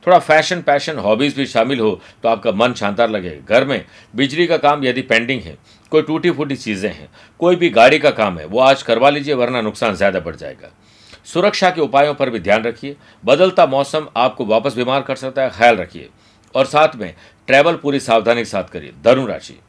थोड़ा 0.08 0.18
फ़ैशन 0.20 0.62
पैशन 0.62 0.98
हॉबीज़ 0.98 1.36
भी 1.36 1.46
शामिल 1.46 1.80
हो 1.80 2.00
तो 2.24 2.30
आपका 2.30 2.52
मन 2.52 2.74
शानदार 2.74 3.10
लगे। 3.10 3.38
घर 3.40 3.66
में 3.66 3.84
बिजली 4.14 4.48
का 4.48 4.58
काम 4.58 4.84
यदि 4.86 5.02
पेंडिंग 5.04 5.42
है, 5.42 5.58
कोई 5.92 6.02
टूटी 6.02 6.32
फूटी 6.32 6.56
चीज़ें 6.56 6.90
हैं, 6.90 7.10
कोई 7.40 7.56
भी 7.56 7.70
गाड़ी 7.70 8.00
का 8.00 8.12
काम 8.12 8.40
है, 8.40 8.46
वो 8.46 8.60
आज 8.62 8.84
करवा 8.84 9.10
लीजिए, 9.10 9.34
वरना 9.34 9.62
नुकसान 9.62 9.96
ज़्यादा 9.96 10.20
बढ़ 10.20 10.36
जाएगा। 10.36 10.72
सुरक्षा 11.26 11.70
के 11.70 11.82
उपायों 11.82 12.14
पर 12.14 12.30
भी 12.30 12.40
ध्यान 12.40 12.64
रखिए। 12.64 12.96
बदलता 13.24 13.66
मौसम 13.66 14.08
आपको 14.18 14.46
वापस 14.46 14.76
बीमार 14.76 15.02
कर 15.02 15.16
सकता 15.16 15.42
है, 15.42 15.50
ख्याल 15.50 15.76
रखिए। 15.76 16.10
और 16.56 16.66
साथ 16.66 16.96
में 16.96 17.14
ट्रैवल 17.48 17.76
पूरी 17.76 18.00
सावधानी 18.00 18.42
के 18.42 18.46
साथ 18.46 18.64
करिए, 18.64 18.94
धनु 19.04 19.26
राशि। 19.26 19.60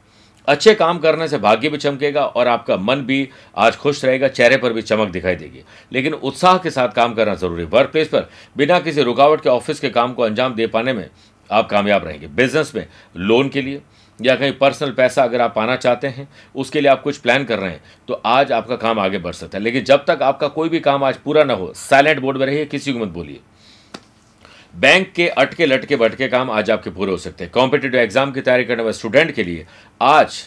अच्छे 0.47 0.73
काम 0.75 0.97
करने 0.99 1.27
से 1.27 1.37
भाग्य 1.37 1.69
भी 1.69 1.77
चमकेगा 1.77 2.25
और 2.25 2.47
आपका 2.47 2.77
मन 2.77 3.01
भी 3.01 3.27
आज 3.57 3.75
खुश 3.75 4.03
रहेगा, 4.05 4.27
चेहरे 4.27 4.57
पर 4.57 4.73
भी 4.73 4.81
चमक 4.81 5.09
दिखाई 5.09 5.35
देगी। 5.35 5.63
लेकिन 5.91 6.13
उत्साह 6.13 6.57
के 6.57 6.69
साथ 6.69 6.89
काम 6.89 7.13
करना 7.13 7.35
ज़रूरी 7.35 7.63
वर्क 7.65 7.91
प्लेस 7.91 8.07
पर 8.07 8.29
बिना 8.57 8.79
किसी 8.79 9.01
रुकावट 9.01 9.41
के 9.41 9.49
ऑफ़िस 9.49 9.79
के 9.79 9.89
काम 9.89 10.13
को 10.13 10.23
अंजाम 10.23 10.55
दे 10.55 10.67
पाने 10.67 10.93
में 10.93 11.09
आप 11.49 11.69
कामयाब 11.69 12.05
रहेंगे। 12.05 12.27
बिज़नेस 12.27 12.71
में 12.75 12.85
लोन 13.17 13.49
के 13.49 13.61
लिए 13.61 13.81
या 14.19 14.35
कहीं 14.35 14.51
पर्सनल 14.53 14.91
पैसा 14.91 15.23
अगर 15.23 15.41
आप 15.41 15.53
पाना 15.55 15.75
चाहते 15.75 16.07
हैं, 16.07 16.27
उसके 16.55 16.81
लिए 16.81 16.89
आप 16.91 17.01
कुछ 17.03 17.17
प्लान 17.17 17.43
कर 17.45 17.59
रहे 17.59 17.69
हैं 17.71 17.81
तो 18.07 18.21
आज 18.25 18.51
आपका 18.51 18.75
काम 18.75 18.99
आगे 18.99 19.17
बढ़ 19.17 19.33
सकता 19.33 19.57
है। 19.57 19.63
लेकिन 19.63 19.83
जब 19.83 20.05
तक 20.07 20.19
आपका 20.21 20.47
कोई 20.49 20.69
भी 20.69 20.79
काम 20.79 21.03
आज 21.03 21.17
पूरा 21.17 21.43
ना 21.43 21.53
हो 21.53 21.71
साइलेंट 21.75 22.19
बोर्ड 22.19 22.37
में 22.37 22.45
रहिए, 22.45 22.65
किसी 22.65 22.93
को 22.93 22.99
मत 22.99 23.07
बोलिए। 23.09 23.39
बैंक 24.73 25.11
के 25.11 25.27
अटके 25.27 25.65
लटके 25.65 25.95
बटके 25.95 26.27
काम 26.27 26.51
आज 26.51 26.71
आपके 26.71 26.89
पूरे 26.89 27.11
हो 27.11 27.17
सकते 27.17 27.43
हैं। 27.43 27.51
कॉम्पिटेटिव 27.53 27.99
एग्ज़ाम 27.99 28.31
की 28.31 28.41
तैयारी 28.41 28.63
करने 28.63 28.83
वाले 28.83 28.93
स्टूडेंट 28.93 29.31
के 29.31 29.43
लिए 29.43 29.65
आज 30.01 30.41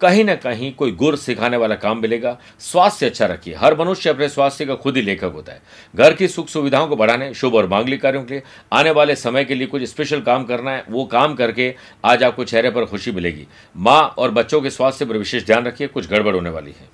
कहीं 0.00 0.24
ना 0.24 0.34
कहीं 0.34 0.72
कोई 0.74 0.92
गुर 0.92 1.16
सिखाने 1.16 1.56
वाला 1.56 1.74
काम 1.74 1.98
मिलेगा। 1.98 2.36
स्वास्थ्य 2.60 3.06
अच्छा 3.06 3.26
रखिए। 3.26 3.54
हर 3.54 3.78
मनुष्य 3.78 4.10
अपने 4.10 4.28
स्वास्थ्य 4.28 4.66
का 4.66 4.74
खुद 4.74 4.96
ही 4.96 5.02
लेखक 5.02 5.32
होता 5.34 5.52
है। 5.52 5.62
घर 5.94 6.14
की 6.14 6.28
सुख 6.28 6.48
सुविधाओं 6.48 6.88
को 6.88 6.96
बढ़ाने, 6.96 7.32
शुभ 7.34 7.54
और 7.54 7.68
मांगलिक 7.68 8.02
कार्यों 8.02 8.22
के 8.24 8.34
लिए 8.34 8.42
आने 8.72 8.90
वाले 8.90 9.16
समय 9.16 9.44
के 9.44 9.54
लिए 9.54 9.66
कुछ 9.66 9.82
स्पेशल 9.82 10.20
काम 10.20 10.44
करना 10.44 10.70
है। 10.70 10.84
वो 10.88 11.04
काम 11.04 11.34
करके 11.34 11.74
आज 12.04 12.22
आपको 12.22 12.44
चेहरे 12.44 12.70
पर 12.70 12.84
खुशी 12.84 13.12
मिलेगी। 13.12 13.46
माँ 13.76 14.02
और 14.18 14.30
बच्चों 14.30 14.60
के 14.60 14.70
स्वास्थ्य 14.70 15.04
पर 15.04 15.18
विशेष 15.18 15.46
ध्यान 15.46 15.64
रखिए। 15.64 15.86
कुछ 15.86 16.08
गड़बड़ 16.10 16.34
होने 16.34 16.50
वाली 16.50 16.74
है। 16.80 16.88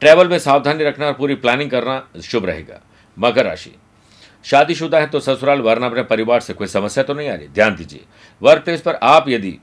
ट्रैवल 0.00 0.28
में 0.28 0.38
सावधानी 0.38 0.84
रखना 0.84 1.06
और 1.06 1.12
पूरी 1.12 1.34
प्लानिंग 1.34 1.70
करना 1.70 2.02
शुभ 2.22 2.46
रहेगा। 2.46 2.80
मकर 3.16 3.44
राशि। 3.44 3.74
शादीशुदा 4.44 4.98
है 4.98 5.06
तो 5.06 5.20
ससुराल, 5.20 5.60
वरना 5.60 5.86
अपने 5.86 6.02
परिवार 6.04 6.40
से 6.40 6.52
कोई 6.52 6.66
समस्या 6.66 7.04
तो 7.04 7.14
नहीं 7.14 7.28
आ 7.28 7.34
रही? 7.34 7.48
ध्यान 7.48 7.76
दीजिए 7.76 8.04
वर्क 8.42 8.62
प्लेस 8.64 8.80
पर 8.80 8.94
आप 8.94 9.28
यदि 9.28 9.56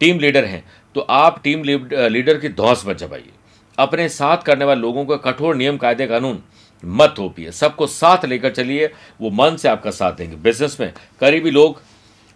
टीम 0.00 0.18
लीडर 0.18 0.44
हैं 0.44 0.64
तो 0.94 1.00
आप 1.00 1.42
टीम 1.44 1.62
लीडर 1.64 2.38
की 2.38 2.48
धौस 2.50 2.86
मत 2.86 2.98
जमाइए। 2.98 3.30
अपने 3.78 4.08
साथ 4.08 4.42
करने 4.42 4.64
वाले 4.64 4.80
लोगों 4.80 5.04
का 5.04 5.16
कठोर 5.22 5.54
नियम, 5.56 5.76
कायदे, 5.76 6.06
कानून 6.06 6.42
मत 6.82 7.14
थोपिए। 7.18 7.50
सबको 7.52 7.86
साथ 7.86 8.24
लेकर 8.24 8.50
चलिए, 8.50 8.86
वो 9.20 9.30
मन 9.32 9.56
से 9.56 9.68
आपका 9.68 9.90
साथ 9.90 10.12
देंगे। 10.12 10.36
बिज़नेस 10.36 10.76
में 10.80 10.92
करीबी 11.20 11.50
लोग 11.50 11.80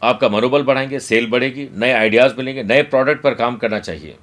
आपका 0.03 0.29
मनोबल 0.29 0.63
बढ़ाएँगे 0.63 1.01
सेल 1.01 1.27
बढ़ेगी, 1.27 1.69
नए 1.73 1.93
आइडियाज़ 1.93 2.35
मिलेंगे, 2.39 2.63
नए 2.63 2.83
प्रोडक्ट 2.85 3.23
पर 3.23 3.35
काम 3.35 3.57
करना 3.57 3.79
चाहिए। 3.79 4.17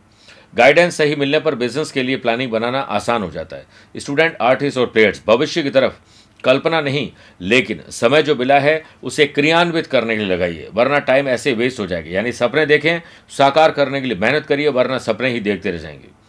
गाइडेंस 0.54 0.96
सही 0.96 1.16
मिलने 1.16 1.40
पर 1.40 1.56
बिज़नेस 1.56 1.92
के 1.92 2.04
लिए 2.04 2.18
प्लानिंग 2.18 2.52
बनाना 2.52 2.80
आसान 2.80 3.24
हो 3.24 3.30
जाता 3.32 3.56
है। 3.56 3.66
स्टूडेंट 3.96 4.38
आर्टिस्ट 4.42 4.78
और 4.78 4.86
प्लेयर्स 4.86 5.22
भविष्य 5.28 5.64
की 5.64 5.70
तरफ़ 5.70 5.94
कल्पना 6.44 6.82
नहीं, 6.82 7.12
लेकिन 7.42 7.82
समय 7.90 8.24
जो 8.24 8.36
मिला 8.36 8.60
है, 8.60 8.84
उसे 9.04 9.26
क्रियान्वित 9.26 9.88
करने 9.88 10.18
के 10.18 10.24
लिए 10.24 10.36
लगाइए, 10.36 10.70
वरना 10.74 11.00
टाइम 11.00 11.28
ऐसे 11.28 11.54
वेस्ट 11.54 11.80
हो 11.80 11.88
जाएगी। 11.88 12.16
यानी 12.16 12.32
सपने 12.32 12.66
देखें, 12.66 13.02
साकार 13.30 13.72
करने 13.72 14.02
के 14.02 14.08
लिए 14.08 14.18
मेहनत 14.18 14.46
करिए, 14.46 14.68
वरना 14.68 14.98
सपने 14.98 15.30
ही 15.30 15.40
देखते 15.40 15.72
रह 15.72 15.78
जाएँगे। 15.78 16.22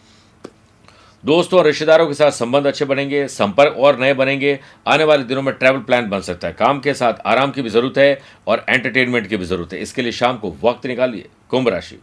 दोस्तों 1.25 1.59
और 1.59 1.65
रिश्तेदारों 1.65 2.07
के 2.07 2.13
साथ 2.13 2.31
संबंध 2.31 2.67
अच्छे 2.67 2.85
बनेंगे, 2.85 3.27
संपर्क 3.27 3.75
और 3.77 3.99
नए 3.99 4.13
बनेंगे, 4.13 4.59
आने 4.87 5.03
वाले 5.03 5.23
दिनों 5.23 5.41
में 5.41 5.53
ट्रैवल 5.53 5.79
प्लान 5.79 6.09
बन 6.09 6.19
सकता 6.19 6.47
है। 6.47 6.53
काम 6.53 6.79
के 6.79 6.93
साथ 6.93 7.13
आराम 7.25 7.51
की 7.51 7.61
भी 7.61 7.69
ज़रूरत 7.69 7.97
है 7.97 8.21
और 8.47 8.65
एंटरटेनमेंट 8.69 9.27
की 9.27 9.37
भी 9.37 9.45
ज़रूरत 9.45 9.73
है। 9.73 9.79
इसके 9.79 10.01
लिए 10.01 10.11
शाम 10.11 10.37
को 10.37 10.55
वक्त 10.63 10.85
निकालिए, 10.85 11.29
कुंभ 11.49 11.69
राशि। 11.69 11.99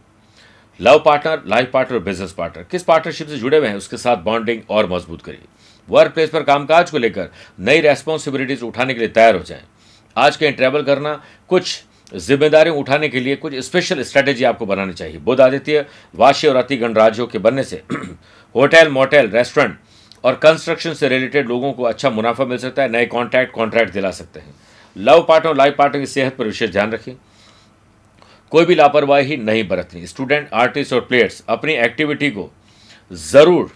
Love 0.81 1.03
partner 1.05 1.43
life 1.47 1.71
partner 1.73 1.99
business 1.99 2.31
partner 2.31 2.65
किस 2.71 2.83
पार्टनरशिप 2.83 3.27
से 3.27 3.37
जुड़े 3.37 3.57
हुए 3.57 3.67
हैं, 3.67 3.75
उसके 3.75 3.97
साथ 3.97 4.17
बॉन्डिंग 4.17 4.61
और 4.69 4.89
मज़बूत 4.91 5.21
करिए। 5.21 5.45
वर्क 5.89 6.13
प्लेस 6.13 6.29
पर 6.29 6.43
कामकाज 6.43 6.91
को 6.91 6.97
लेकर 6.97 7.29
नई 7.59 7.81
रेस्पॉन्सिबिलिटीज 7.81 8.63
उठाने 8.63 8.93
के 8.93 8.99
लिए 8.99 9.09
तैयार 9.09 9.35
हो 9.35 9.43
जाएँ। 9.43 9.61
आज 10.15 10.37
कहीं 10.37 10.53
ट्रैवल 10.53 10.83
करना, 10.83 11.21
कुछ 11.49 11.83
ज़िम्मेदारी 12.11 12.69
उठाने 12.69 13.09
के 13.09 13.19
लिए 13.19 13.35
कुछ 13.35 13.55
स्पेशल 13.55 14.01
स्ट्रेटेजी 14.03 14.43
आपको 14.43 14.65
बनानी 14.65 14.93
चाहिए। 14.93 15.17
बुद्ध 15.19 15.39
आदित्य, 15.41 15.85
वाशी 16.15 16.47
और 16.47 16.55
अति 16.55 16.77
गणराज्यों 16.77 17.27
के 17.27 17.39
बनने 17.39 17.63
से 17.63 17.81
होटल 18.55 18.89
मोटेल 18.89 19.29
रेस्टोरेंट 19.31 19.77
और 20.23 20.35
कंस्ट्रक्शन 20.35 20.93
से 20.93 21.07
रिलेटेड 21.09 21.47
लोगों 21.47 21.71
को 21.73 21.83
अच्छा 21.83 22.09
मुनाफा 22.09 22.45
मिल 22.45 22.57
सकता 22.57 22.81
है, 22.81 22.89
नए 22.89 23.05
कॉन्ट्रैक्ट 23.05 23.53
कॉन्ट्रैक्ट 23.53 23.93
दिला 23.93 24.11
सकते 24.11 24.39
हैं। 24.39 24.53
लव 24.95 25.25
पार्टनर 25.27 25.55
लाइफ 25.55 25.75
पार्टनर 25.77 25.99
की 25.99 26.05
सेहत 26.05 26.35
पर 26.37 26.45
विशेष 26.45 26.71
ध्यान 26.71 26.91
रखें। 26.91 27.15
कोई 28.51 28.65
भी 28.65 28.75
लापरवाही 28.75 29.37
नहीं 29.37 29.67
बरतनी। 29.67 30.07
स्टूडेंट 30.07 30.49
आर्टिस्ट 30.53 30.93
और 30.93 31.01
प्लेयर्स 31.01 31.43
अपनी 31.49 31.73
एक्टिविटी 31.75 32.29
को 32.31 32.49
ज़रूर 33.11 33.71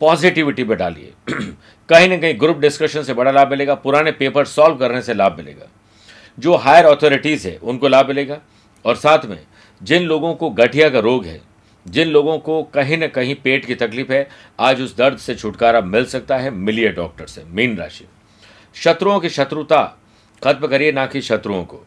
पॉजिटिविटी 0.00 0.64
पे 0.64 0.74
डालिए। 0.74 1.12
कहीं 1.88 2.08
ना 2.08 2.16
कहीं 2.16 2.40
ग्रुप 2.40 2.58
डिस्कशन 2.58 3.02
से 3.02 3.14
बड़ा 3.14 3.30
लाभ 3.30 3.50
मिलेगा, 3.50 3.74
पुराने 3.74 4.12
पेपर 4.12 4.44
सॉल्व 4.44 4.76
करने 4.76 5.02
से 5.02 5.14
लाभ 5.14 5.36
मिलेगा। 5.36 5.68
जो 6.38 6.54
हायर 6.54 6.84
अथॉरिटीज़ 6.84 7.48
है, 7.48 7.56
उनको 7.56 7.88
लाभ 7.88 8.08
मिलेगा। 8.08 8.38
और 8.84 8.96
साथ 8.96 9.26
में, 9.26 9.40
जिन 9.82 10.02
लोगों 10.02 10.34
को 10.34 10.50
गठिया 10.50 10.90
का 10.90 10.98
रोग 10.98 11.24
है, 11.24 11.40
जिन 11.88 12.08
लोगों 12.08 12.38
को 12.38 12.62
कहीं 12.62 12.98
ना 12.98 13.06
कहीं 13.06 13.34
पेट 13.34 13.64
की 13.64 13.74
तकलीफ़ 13.74 14.12
है, 14.12 14.28
आज 14.60 14.80
उस 14.80 14.96
दर्द 14.96 15.18
से 15.18 15.34
छुटकारा 15.34 15.80
मिल 15.80 16.04
सकता 16.04 16.36
है, 16.36 16.50
मिलिए 16.50 16.88
डॉक्टर 16.88 17.26
से, 17.26 17.44
मीन 17.44 17.76
राशि। 17.76 18.04
शत्रुओं 18.74 19.20
की 19.20 19.28
शत्रुता, 19.28 19.98
खत्म 20.44 20.66
करिए 20.66 20.92
ना 20.92 21.06
कि 21.06 21.20
शत्रुओं 21.20 21.64
को। 21.64 21.86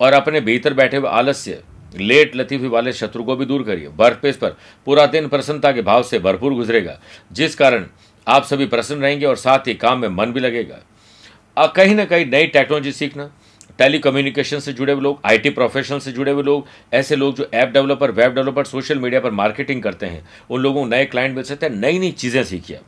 और 0.00 0.12
अपने 0.12 0.40
भीतर 0.40 0.74
बैठे 0.74 0.96
हुए 0.96 1.10
आलस्य 1.10 1.62
लेट 1.94 2.36
लतीफी 2.36 2.66
वाले 2.66 2.92
शत्रु 2.92 3.24
को 3.24 3.36
भी 3.36 3.46
दूर 3.46 3.62
करिए। 3.62 3.86
वर्क 3.88 4.18
प्लेस 4.20 4.36
पर 4.36 4.56
पूरा 4.86 5.06
दिन 5.08 5.28
प्रसन्नता 5.28 5.72
के 5.72 5.82
भाव 5.82 6.02
से 6.02 6.18
भरपूर 6.18 6.54
गुजरेगा, 6.54 6.98
जिस 7.32 7.54
कारण 7.54 7.86
आप 8.26 8.44
सभी 8.44 8.66
प्रसन्न 8.66 9.02
रहेंगे 9.02 9.26
और 9.26 9.36
साथ 9.36 9.68
ही 9.68 9.74
काम 9.76 9.98
में 9.98 10.08
मन 10.10 10.32
भी 10.32 10.40
लगेगा। 10.40 11.66
कहीं 11.68 11.94
ना 11.94 12.04
कहीं 12.04 12.26
नई 12.26 12.46
टेक्नोलॉजी 12.48 12.92
सीखना 12.92 13.30
टेली 13.78 13.98
कम्युनिकेशन 13.98 14.58
से 14.58 14.72
जुड़े 14.72 14.92
हुए 14.92 15.02
लोग 15.02 15.20
आईटी 15.26 15.50
प्रोफेशनल 15.50 15.98
से 15.98 16.12
जुड़े 16.12 16.32
हुए 16.32 16.42
लोग, 16.42 16.66
ऐसे 16.92 17.16
लोग 17.16 17.34
जो 17.36 17.48
app 17.54 17.68
developer 17.68 18.10
web 18.10 18.34
developer 18.34 18.64
social 18.64 18.98
media 18.98 19.20
पर 19.20 19.30
मार्केटिंग 19.32 19.82
करते 19.82 20.06
हैं, 20.06 20.24
उन 20.50 20.60
लोगों 20.60 20.82
को 20.82 20.88
नए 20.88 21.04
क्लाइंट 21.06 21.34
मिल 21.36 21.44
सकते 21.44 21.66
हैं 21.66 21.74
नई 21.74 21.98
नई 21.98 22.10
चीज़ें 22.12 22.42
सीखिए 22.44 22.80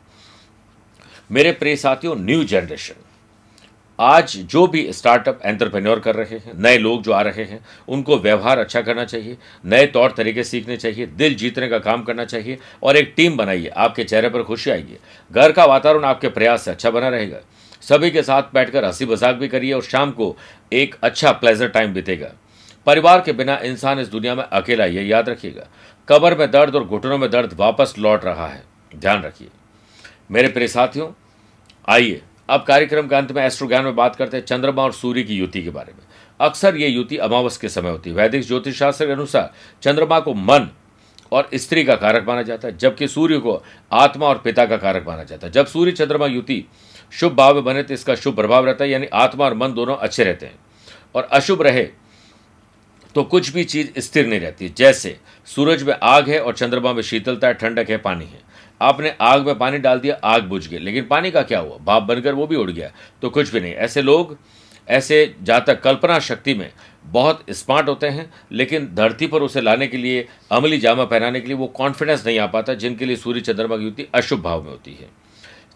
मेरे 1.31 1.53
प्रिय 1.55 1.77
साथियों 1.77 2.17
न्यू 2.17 2.45
जनरेशन 2.45 3.04
आज 3.99 4.37
जो 4.37 4.67
भी 4.67 4.93
स्टार्टअप 4.93 5.41
एंटरप्रेन्योर 5.45 5.99
कर 5.99 6.15
रहे 6.15 6.37
हैं, 6.37 6.53
नए 6.55 6.79
लोग 6.79 7.03
जो 7.03 7.13
आ 7.13 7.21
रहे 7.23 7.45
हैं, 7.45 7.61
उनको 7.89 8.19
व्यवहार 8.19 8.59
अच्छा 8.59 8.81
करना 8.81 9.05
चाहिए, 9.05 9.37
नए 9.65 9.87
तौर 9.87 10.15
तरीके 10.17 10.45
सीखने 10.45 10.77
चाहिए, 10.77 11.07
दिल 11.07 11.35
जीतने 11.35 11.69
का 11.69 11.79
काम 11.79 12.03
करना 12.03 12.25
चाहिए 12.25 12.59
और 12.83 12.97
एक 12.97 13.13
टीम 13.17 13.37
बनाइए, 13.37 13.69
आपके 13.69 14.05
चेहरे 14.05 14.29
पर 14.29 14.43
खुशी 14.43 14.71
आएगी। 14.71 14.99
घर 15.31 15.53
का 15.53 15.65
वातावरण 15.65 16.05
आपके 16.05 16.29
प्रयास 16.29 16.63
से 16.63 16.71
अच्छा 16.71 16.91
बना 16.91 17.09
रहेगा। 17.09 17.39
सभी 17.83 18.11
के 18.11 18.23
साथ 18.23 18.43
बैठकर 18.55 18.85
हँसी 18.85 19.07
मज़ाक 19.07 19.35
भी 19.35 19.49
करिए 19.49 19.73
और 19.73 19.83
शाम 19.83 20.11
को 20.11 20.37
एक 20.73 20.95
अच्छा 21.03 21.33
प्लेजर 21.33 21.69
टाइम 21.69 21.95
बीतेगा। 21.95 22.33
परिवार 22.87 23.21
के 23.21 23.33
बिना 23.33 23.57
इंसान 23.57 23.99
इस 23.99 24.09
दुनिया 24.09 24.35
में 24.35 24.45
अकेला 24.45 24.85
ये 24.85 25.03
याद 25.03 25.29
रखिएगा। 25.29 25.67
कबर 26.09 26.39
में 26.39 26.51
दर्द 26.51 26.75
और 26.75 26.85
घुटनों 26.85 27.19
में 27.19 27.31
दर्द 27.31 27.53
वापस 27.53 27.95
लौट 27.99 28.25
रहा 28.25 28.47
है। 28.49 28.63
ध्यान 28.97 29.23
रखिए। 29.23 29.49
मेरे 30.31 30.49
प्रिय 30.49 30.69
साथियों, 30.69 31.11
आइए 31.89 32.23
अब 32.49 32.65
कार्यक्रम 32.65 33.07
के 33.09 33.15
अंत 33.17 33.33
में 33.33 33.43
एस्ट्रो 33.43 33.69
ज्ञान 33.69 33.85
में 33.85 33.95
बात 33.97 34.17
करते 34.17 34.37
हैं 34.37 34.45
चंद्रमा 34.45 34.83
और 34.83 34.93
सूर्य 34.93 35.23
की 35.23 35.37
युति 35.37 35.63
के 35.63 35.71
बारे 35.71 35.93
में। 35.93 36.01
अक्सर 36.41 36.77
ये 36.77 36.89
युति 36.89 37.17
अमावस 37.17 37.57
के 37.57 37.69
समय 37.69 37.91
होती 37.91 38.11
है। 38.11 38.17
वैदिक 38.17 38.43
ज्योतिष 38.43 38.79
शास्त्र 38.79 39.07
के 39.07 39.13
अनुसार 39.13 39.53
चंद्रमा 39.83 40.21
को 40.21 40.35
मन 40.35 40.69
और 41.33 41.49
स्त्री 41.55 41.85
का 41.85 41.95
कारक 41.97 42.27
माना 42.29 42.43
जाता 42.43 42.69
है, 42.69 42.77
जबकि 42.79 43.09
सूर्य 43.09 43.39
को 43.39 43.63
आत्मा 43.93 44.27
और 44.27 44.39
पिता 44.39 44.67
का 44.67 44.77
कारक 44.77 45.07
माना 45.07 45.25
जाता 45.25 45.47
है। 45.47 45.53
जब 45.53 45.67
सूर्य 45.67 45.93
चंद्रमा 45.93 46.27
युति 46.27 46.65
शुभ 47.13 47.33
भाव 47.33 47.55
में 47.55 47.65
बने 47.65 47.83
तो 47.83 47.95
इसका 47.95 48.15
शुभ 48.15 48.37
प्रभाव 48.37 48.67
रहता 48.67 48.85
है, 48.85 48.91
यानी 48.91 49.07
आत्मा 49.07 49.45
और 49.45 49.55
मन 49.55 49.75
दोनों 49.75 49.97
अच्छे 49.97 50.25
रहते 50.25 50.47
हैं। 50.47 50.59
और 51.15 51.29
अशुभ 51.33 51.63
रहे 51.63 51.89
तो 53.15 53.23
कुछ 53.25 53.49
भी 53.51 53.65
चीज़ 53.65 53.99
स्थिर 53.99 54.27
नहीं 54.27 54.41
रहती। 54.41 54.69
जैसे 54.69 55.17
सूरज 55.47 55.83
में 55.83 55.95
आग 56.03 56.29
है 56.29 56.41
और 56.41 56.55
चंद्रमा 56.55 56.93
में 56.93 57.03
शीतलता 57.03 57.49
है, 57.49 57.55
ठंडक 57.55 57.91
है, 57.91 57.97
पानी 57.99 58.25
है। 58.25 58.41
आपने 58.85 59.15
आग 59.21 59.47
में 59.47 59.59
पानी 59.59 59.79
डाल 59.79 60.01
दिया, 60.01 60.19
आग 60.25 60.43
बुझ 60.43 60.67
गई। 60.69 60.79
लेकिन 60.79 61.07
पानी 61.07 61.31
का 61.31 61.43
क्या 61.43 61.59
हुआ? 61.59 61.77
भाप 61.79 62.03
बनकर 62.03 62.35
वो 62.35 62.47
भी 62.47 62.57
उड़ 62.57 62.71
गया 62.71 62.91
तो 63.23 63.31
कुछ 63.31 63.53
भी 63.53 63.61
नहीं। 63.61 63.73
ऐसे 63.75 64.03
लोग, 64.03 64.37
ऐसे 64.89 65.35
जातक 65.43 65.81
कल्पना 65.81 66.19
शक्ति 66.19 66.55
में 66.55 66.71
बहुत 67.05 67.45
स्मार्ट 67.51 67.89
होते 67.89 68.07
हैं, 68.07 68.31
लेकिन 68.53 68.89
धरती 68.95 69.27
पर 69.27 69.43
उसे 69.43 69.61
लाने 69.61 69.87
के 69.87 69.97
लिए, 69.97 70.27
अमली 70.51 70.79
जामा 70.79 71.05
पहनाने 71.05 71.41
के 71.41 71.47
लिए 71.47 71.57
वो 71.57 71.67
कॉन्फिडेंस 71.67 72.27
नहीं 72.27 72.39
आ 72.39 72.47
पाता, 72.47 72.75
जिनके 72.75 73.05
लिए 73.05 73.17
सूर्य 73.17 73.41
चंद्रमा 73.41 73.77
की 73.77 73.85
युति 73.85 74.09
अशुभ 74.15 74.43
भाव 74.43 74.63
में 74.63 74.71
होती 74.71 74.95
है। 74.95 75.09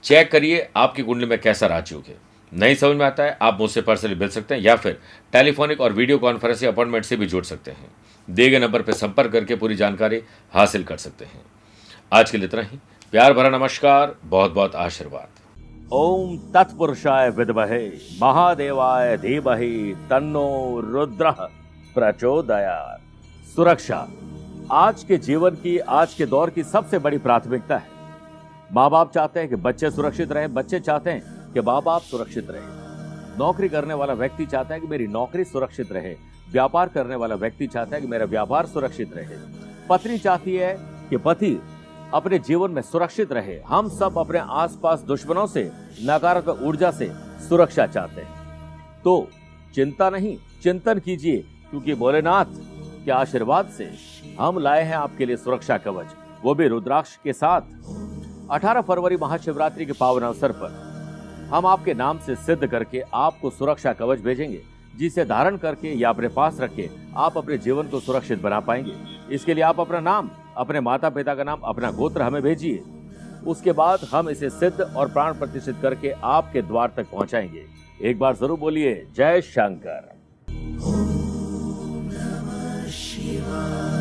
चेक 0.05 0.31
करिए 0.31 0.69
आपकी 0.77 1.03
कुंडली 1.03 1.27
में 1.27 1.41
कैसा 1.41 1.67
राजयोग 1.67 2.05
है 2.09 2.17
नहीं 2.53 2.75
समझ 2.75 2.97
में 2.97 3.05
आता 3.07 3.23
है, 3.23 3.37
आप 3.43 3.59
मुझसे 3.61 3.81
पर्सनली 3.83 4.15
मिल 4.15 4.29
सकते 4.29 4.55
हैं, 4.55 4.63
या 4.63 4.77
फिर 4.77 4.99
टेलीफोनिक 5.33 5.81
और 5.81 5.93
वीडियो 5.93 6.19
कॉन्फ्रेंस 6.19 6.63
या 6.63 6.71
अपॉइंटमेंट 6.71 7.05
से 7.05 7.17
भी 7.17 7.27
जुड़ 7.27 7.45
सकते 7.45 7.71
हैं। 7.71 7.91
दिए 8.31 8.51
गए 8.51 8.59
नंबर 8.59 8.83
पर 8.83 8.93
संपर्क 8.93 9.33
करके 9.33 9.57
पूरी 9.57 9.75
जानकारी 9.75 10.23
हासिल 10.53 10.85
कर 10.85 10.97
सकते 10.97 11.25
हैं। 11.25 11.43
आज 12.13 12.31
के 12.31 12.39
लिए 12.39 12.47
इतना 12.47 12.63
ही। 12.63 12.79
प्यार 13.13 13.33
भरा 13.33 13.49
नमस्कार 13.49 14.15
बहुत 14.25 14.53
बहुत 14.53 14.75
आशीर्वाद। 14.75 15.29
ओम 15.93 16.37
तत्पुरुषाय 16.55 17.31
विद्महे, 17.31 17.89
महादेवाय 18.23 19.17
धीमहि, 19.17 19.97
तन्नो 20.11 20.81
रुद्र 20.81 21.31
प्रचोदयात। 21.95 23.01
सुरक्षा, 23.57 24.09
आज 24.73 25.05
के 25.05 25.17
जीवन 25.17 25.51
की, 25.51 25.79
आज 25.79 26.15
के 26.15 26.27
दौर 26.27 26.51
की 26.51 26.63
सबसे 26.65 26.99
बड़ी 26.99 27.19
प्राथमिकता 27.19 27.77
है। 27.77 27.89
माँ 28.73 28.91
बाप 28.91 29.13
चाहते 29.13 29.41
हैं 29.41 29.49
कि 29.49 29.57
बच्चे 29.57 29.91
सुरक्षित 29.91 30.33
रहे, 30.33 30.49
बच्चे 30.49 30.81
चाहते 30.81 31.11
हैं 31.11 31.53
कि 31.53 31.61
माँ 31.61 31.83
बाप 31.83 32.03
सुरक्षित 32.03 32.51
रहे। 32.51 33.39
नौकरी 33.39 33.69
करने 33.69 33.95
वाला 33.95 34.13
व्यक्ति 34.13 34.47
चाहता 34.47 34.75
है 34.75 34.81
कि 34.81 34.87
मेरी 34.87 35.07
नौकरी 35.07 35.45
सुरक्षित 35.45 35.93
रहे। 35.93 36.15
व्यापार 36.53 36.89
करने 36.89 37.15
वाला 37.15 37.35
व्यक्ति 37.35 37.67
चाहता 37.67 37.97
है 37.97 38.03
कि 38.03 38.09
मेरा 38.09 38.25
व्यापार 38.25 38.67
सुरक्षित 38.67 39.17
रहे। 39.17 39.37
पत्नी 39.89 40.19
चाहती 40.19 40.57
है 40.57 40.77
कि 41.11 41.17
पति 41.17 41.63
अपने 42.15 42.39
जीवन 42.39 42.71
में 42.71 42.83
सुरक्षित 42.83 43.33
रहे। 43.33 43.61
हम 43.67 43.89
सब 43.89 44.19
अपने 44.19 44.39
आसपास 44.39 45.01
दुश्मनों 45.01 45.47
से, 45.47 45.73
नकारात्मक 46.03 46.63
ऊर्जा 46.63 46.91
से 46.91 47.11
सुरक्षा 47.49 47.87
चाहते 47.87 48.21
हैं। 48.21 49.03
तो 49.05 49.29
चिंता 49.75 50.11
नहीं, 50.11 50.37
चिंतन 50.63 50.99
कीजिए, 50.99 51.37
क्योंकि 51.71 51.95
भोलेनाथ 51.95 52.45
के 53.05 53.11
आशीर्वाद 53.11 53.69
से 53.69 53.91
हम 54.41 54.59
लाए 54.59 54.83
हैं 54.83 54.97
आपके 54.97 55.27
लिए 55.27 55.37
सुरक्षा 55.37 55.79
कवच। 55.79 56.07
वो 56.45 56.55
भी 56.55 56.69
रुद्राक्ष 56.69 57.17
के 57.17 57.33
साथ। 57.33 57.61
18 58.51 58.81
फरवरी 58.81 59.17
महाशिवरात्रि 59.17 59.87
के 59.87 59.93
पावन 59.93 60.23
अवसर 60.23 60.53
पर 60.53 60.89
हम 61.53 61.67
आपके 61.67 61.95
नाम 61.95 62.19
से 62.19 62.35
सिद्ध 62.35 62.67
करके 62.67 63.03
आपको 63.15 63.51
सुरक्षा 63.51 63.93
कवच 63.93 64.21
भेजेंगे, 64.21 64.63
जिसे 64.99 65.25
धारण 65.25 65.57
करके 65.57 65.93
या 65.95 66.09
अपने 66.09 66.29
पास 66.29 66.61
रख 66.61 66.75
के 66.75 66.89
आप 67.17 67.39
अपने 67.39 67.59
जीवन 67.59 67.89
को 67.89 68.01
सुरक्षित 68.01 68.43
बना 68.43 68.61
पाएँगे। 68.61 68.95
इसके 69.31 69.55
लिए 69.55 69.65
आप 69.65 69.81
अपना 69.81 70.01
नाम 70.01 70.31
अपने 70.59 70.81
माता 70.81 71.09
पिता 71.11 71.35
का 71.35 71.45
नाम 71.45 71.61
अपना 71.65 71.91
गोत्र 71.91 72.23
हमें 72.23 72.43
भेजिए। 72.43 72.83
उसके 73.47 73.73
बाद 73.73 74.01
हम 74.13 74.29
इसे 74.31 74.51
सिद्ध 74.51 74.81
और 74.81 75.09
प्राण 75.09 75.39
प्रतिष्ठित 75.39 75.77
करके 75.83 76.11
आपके 76.11 76.63
द्वार 76.63 76.93
तक 76.97 77.11
पहुंचाएँगे। 77.13 77.65
एक 78.03 78.19
बार 78.19 78.37
ज़रूर 78.37 78.59
बोलिए, 78.59 78.95
जय 79.17 79.41
शंकर। 79.41 80.17
शिवा 82.91 83.98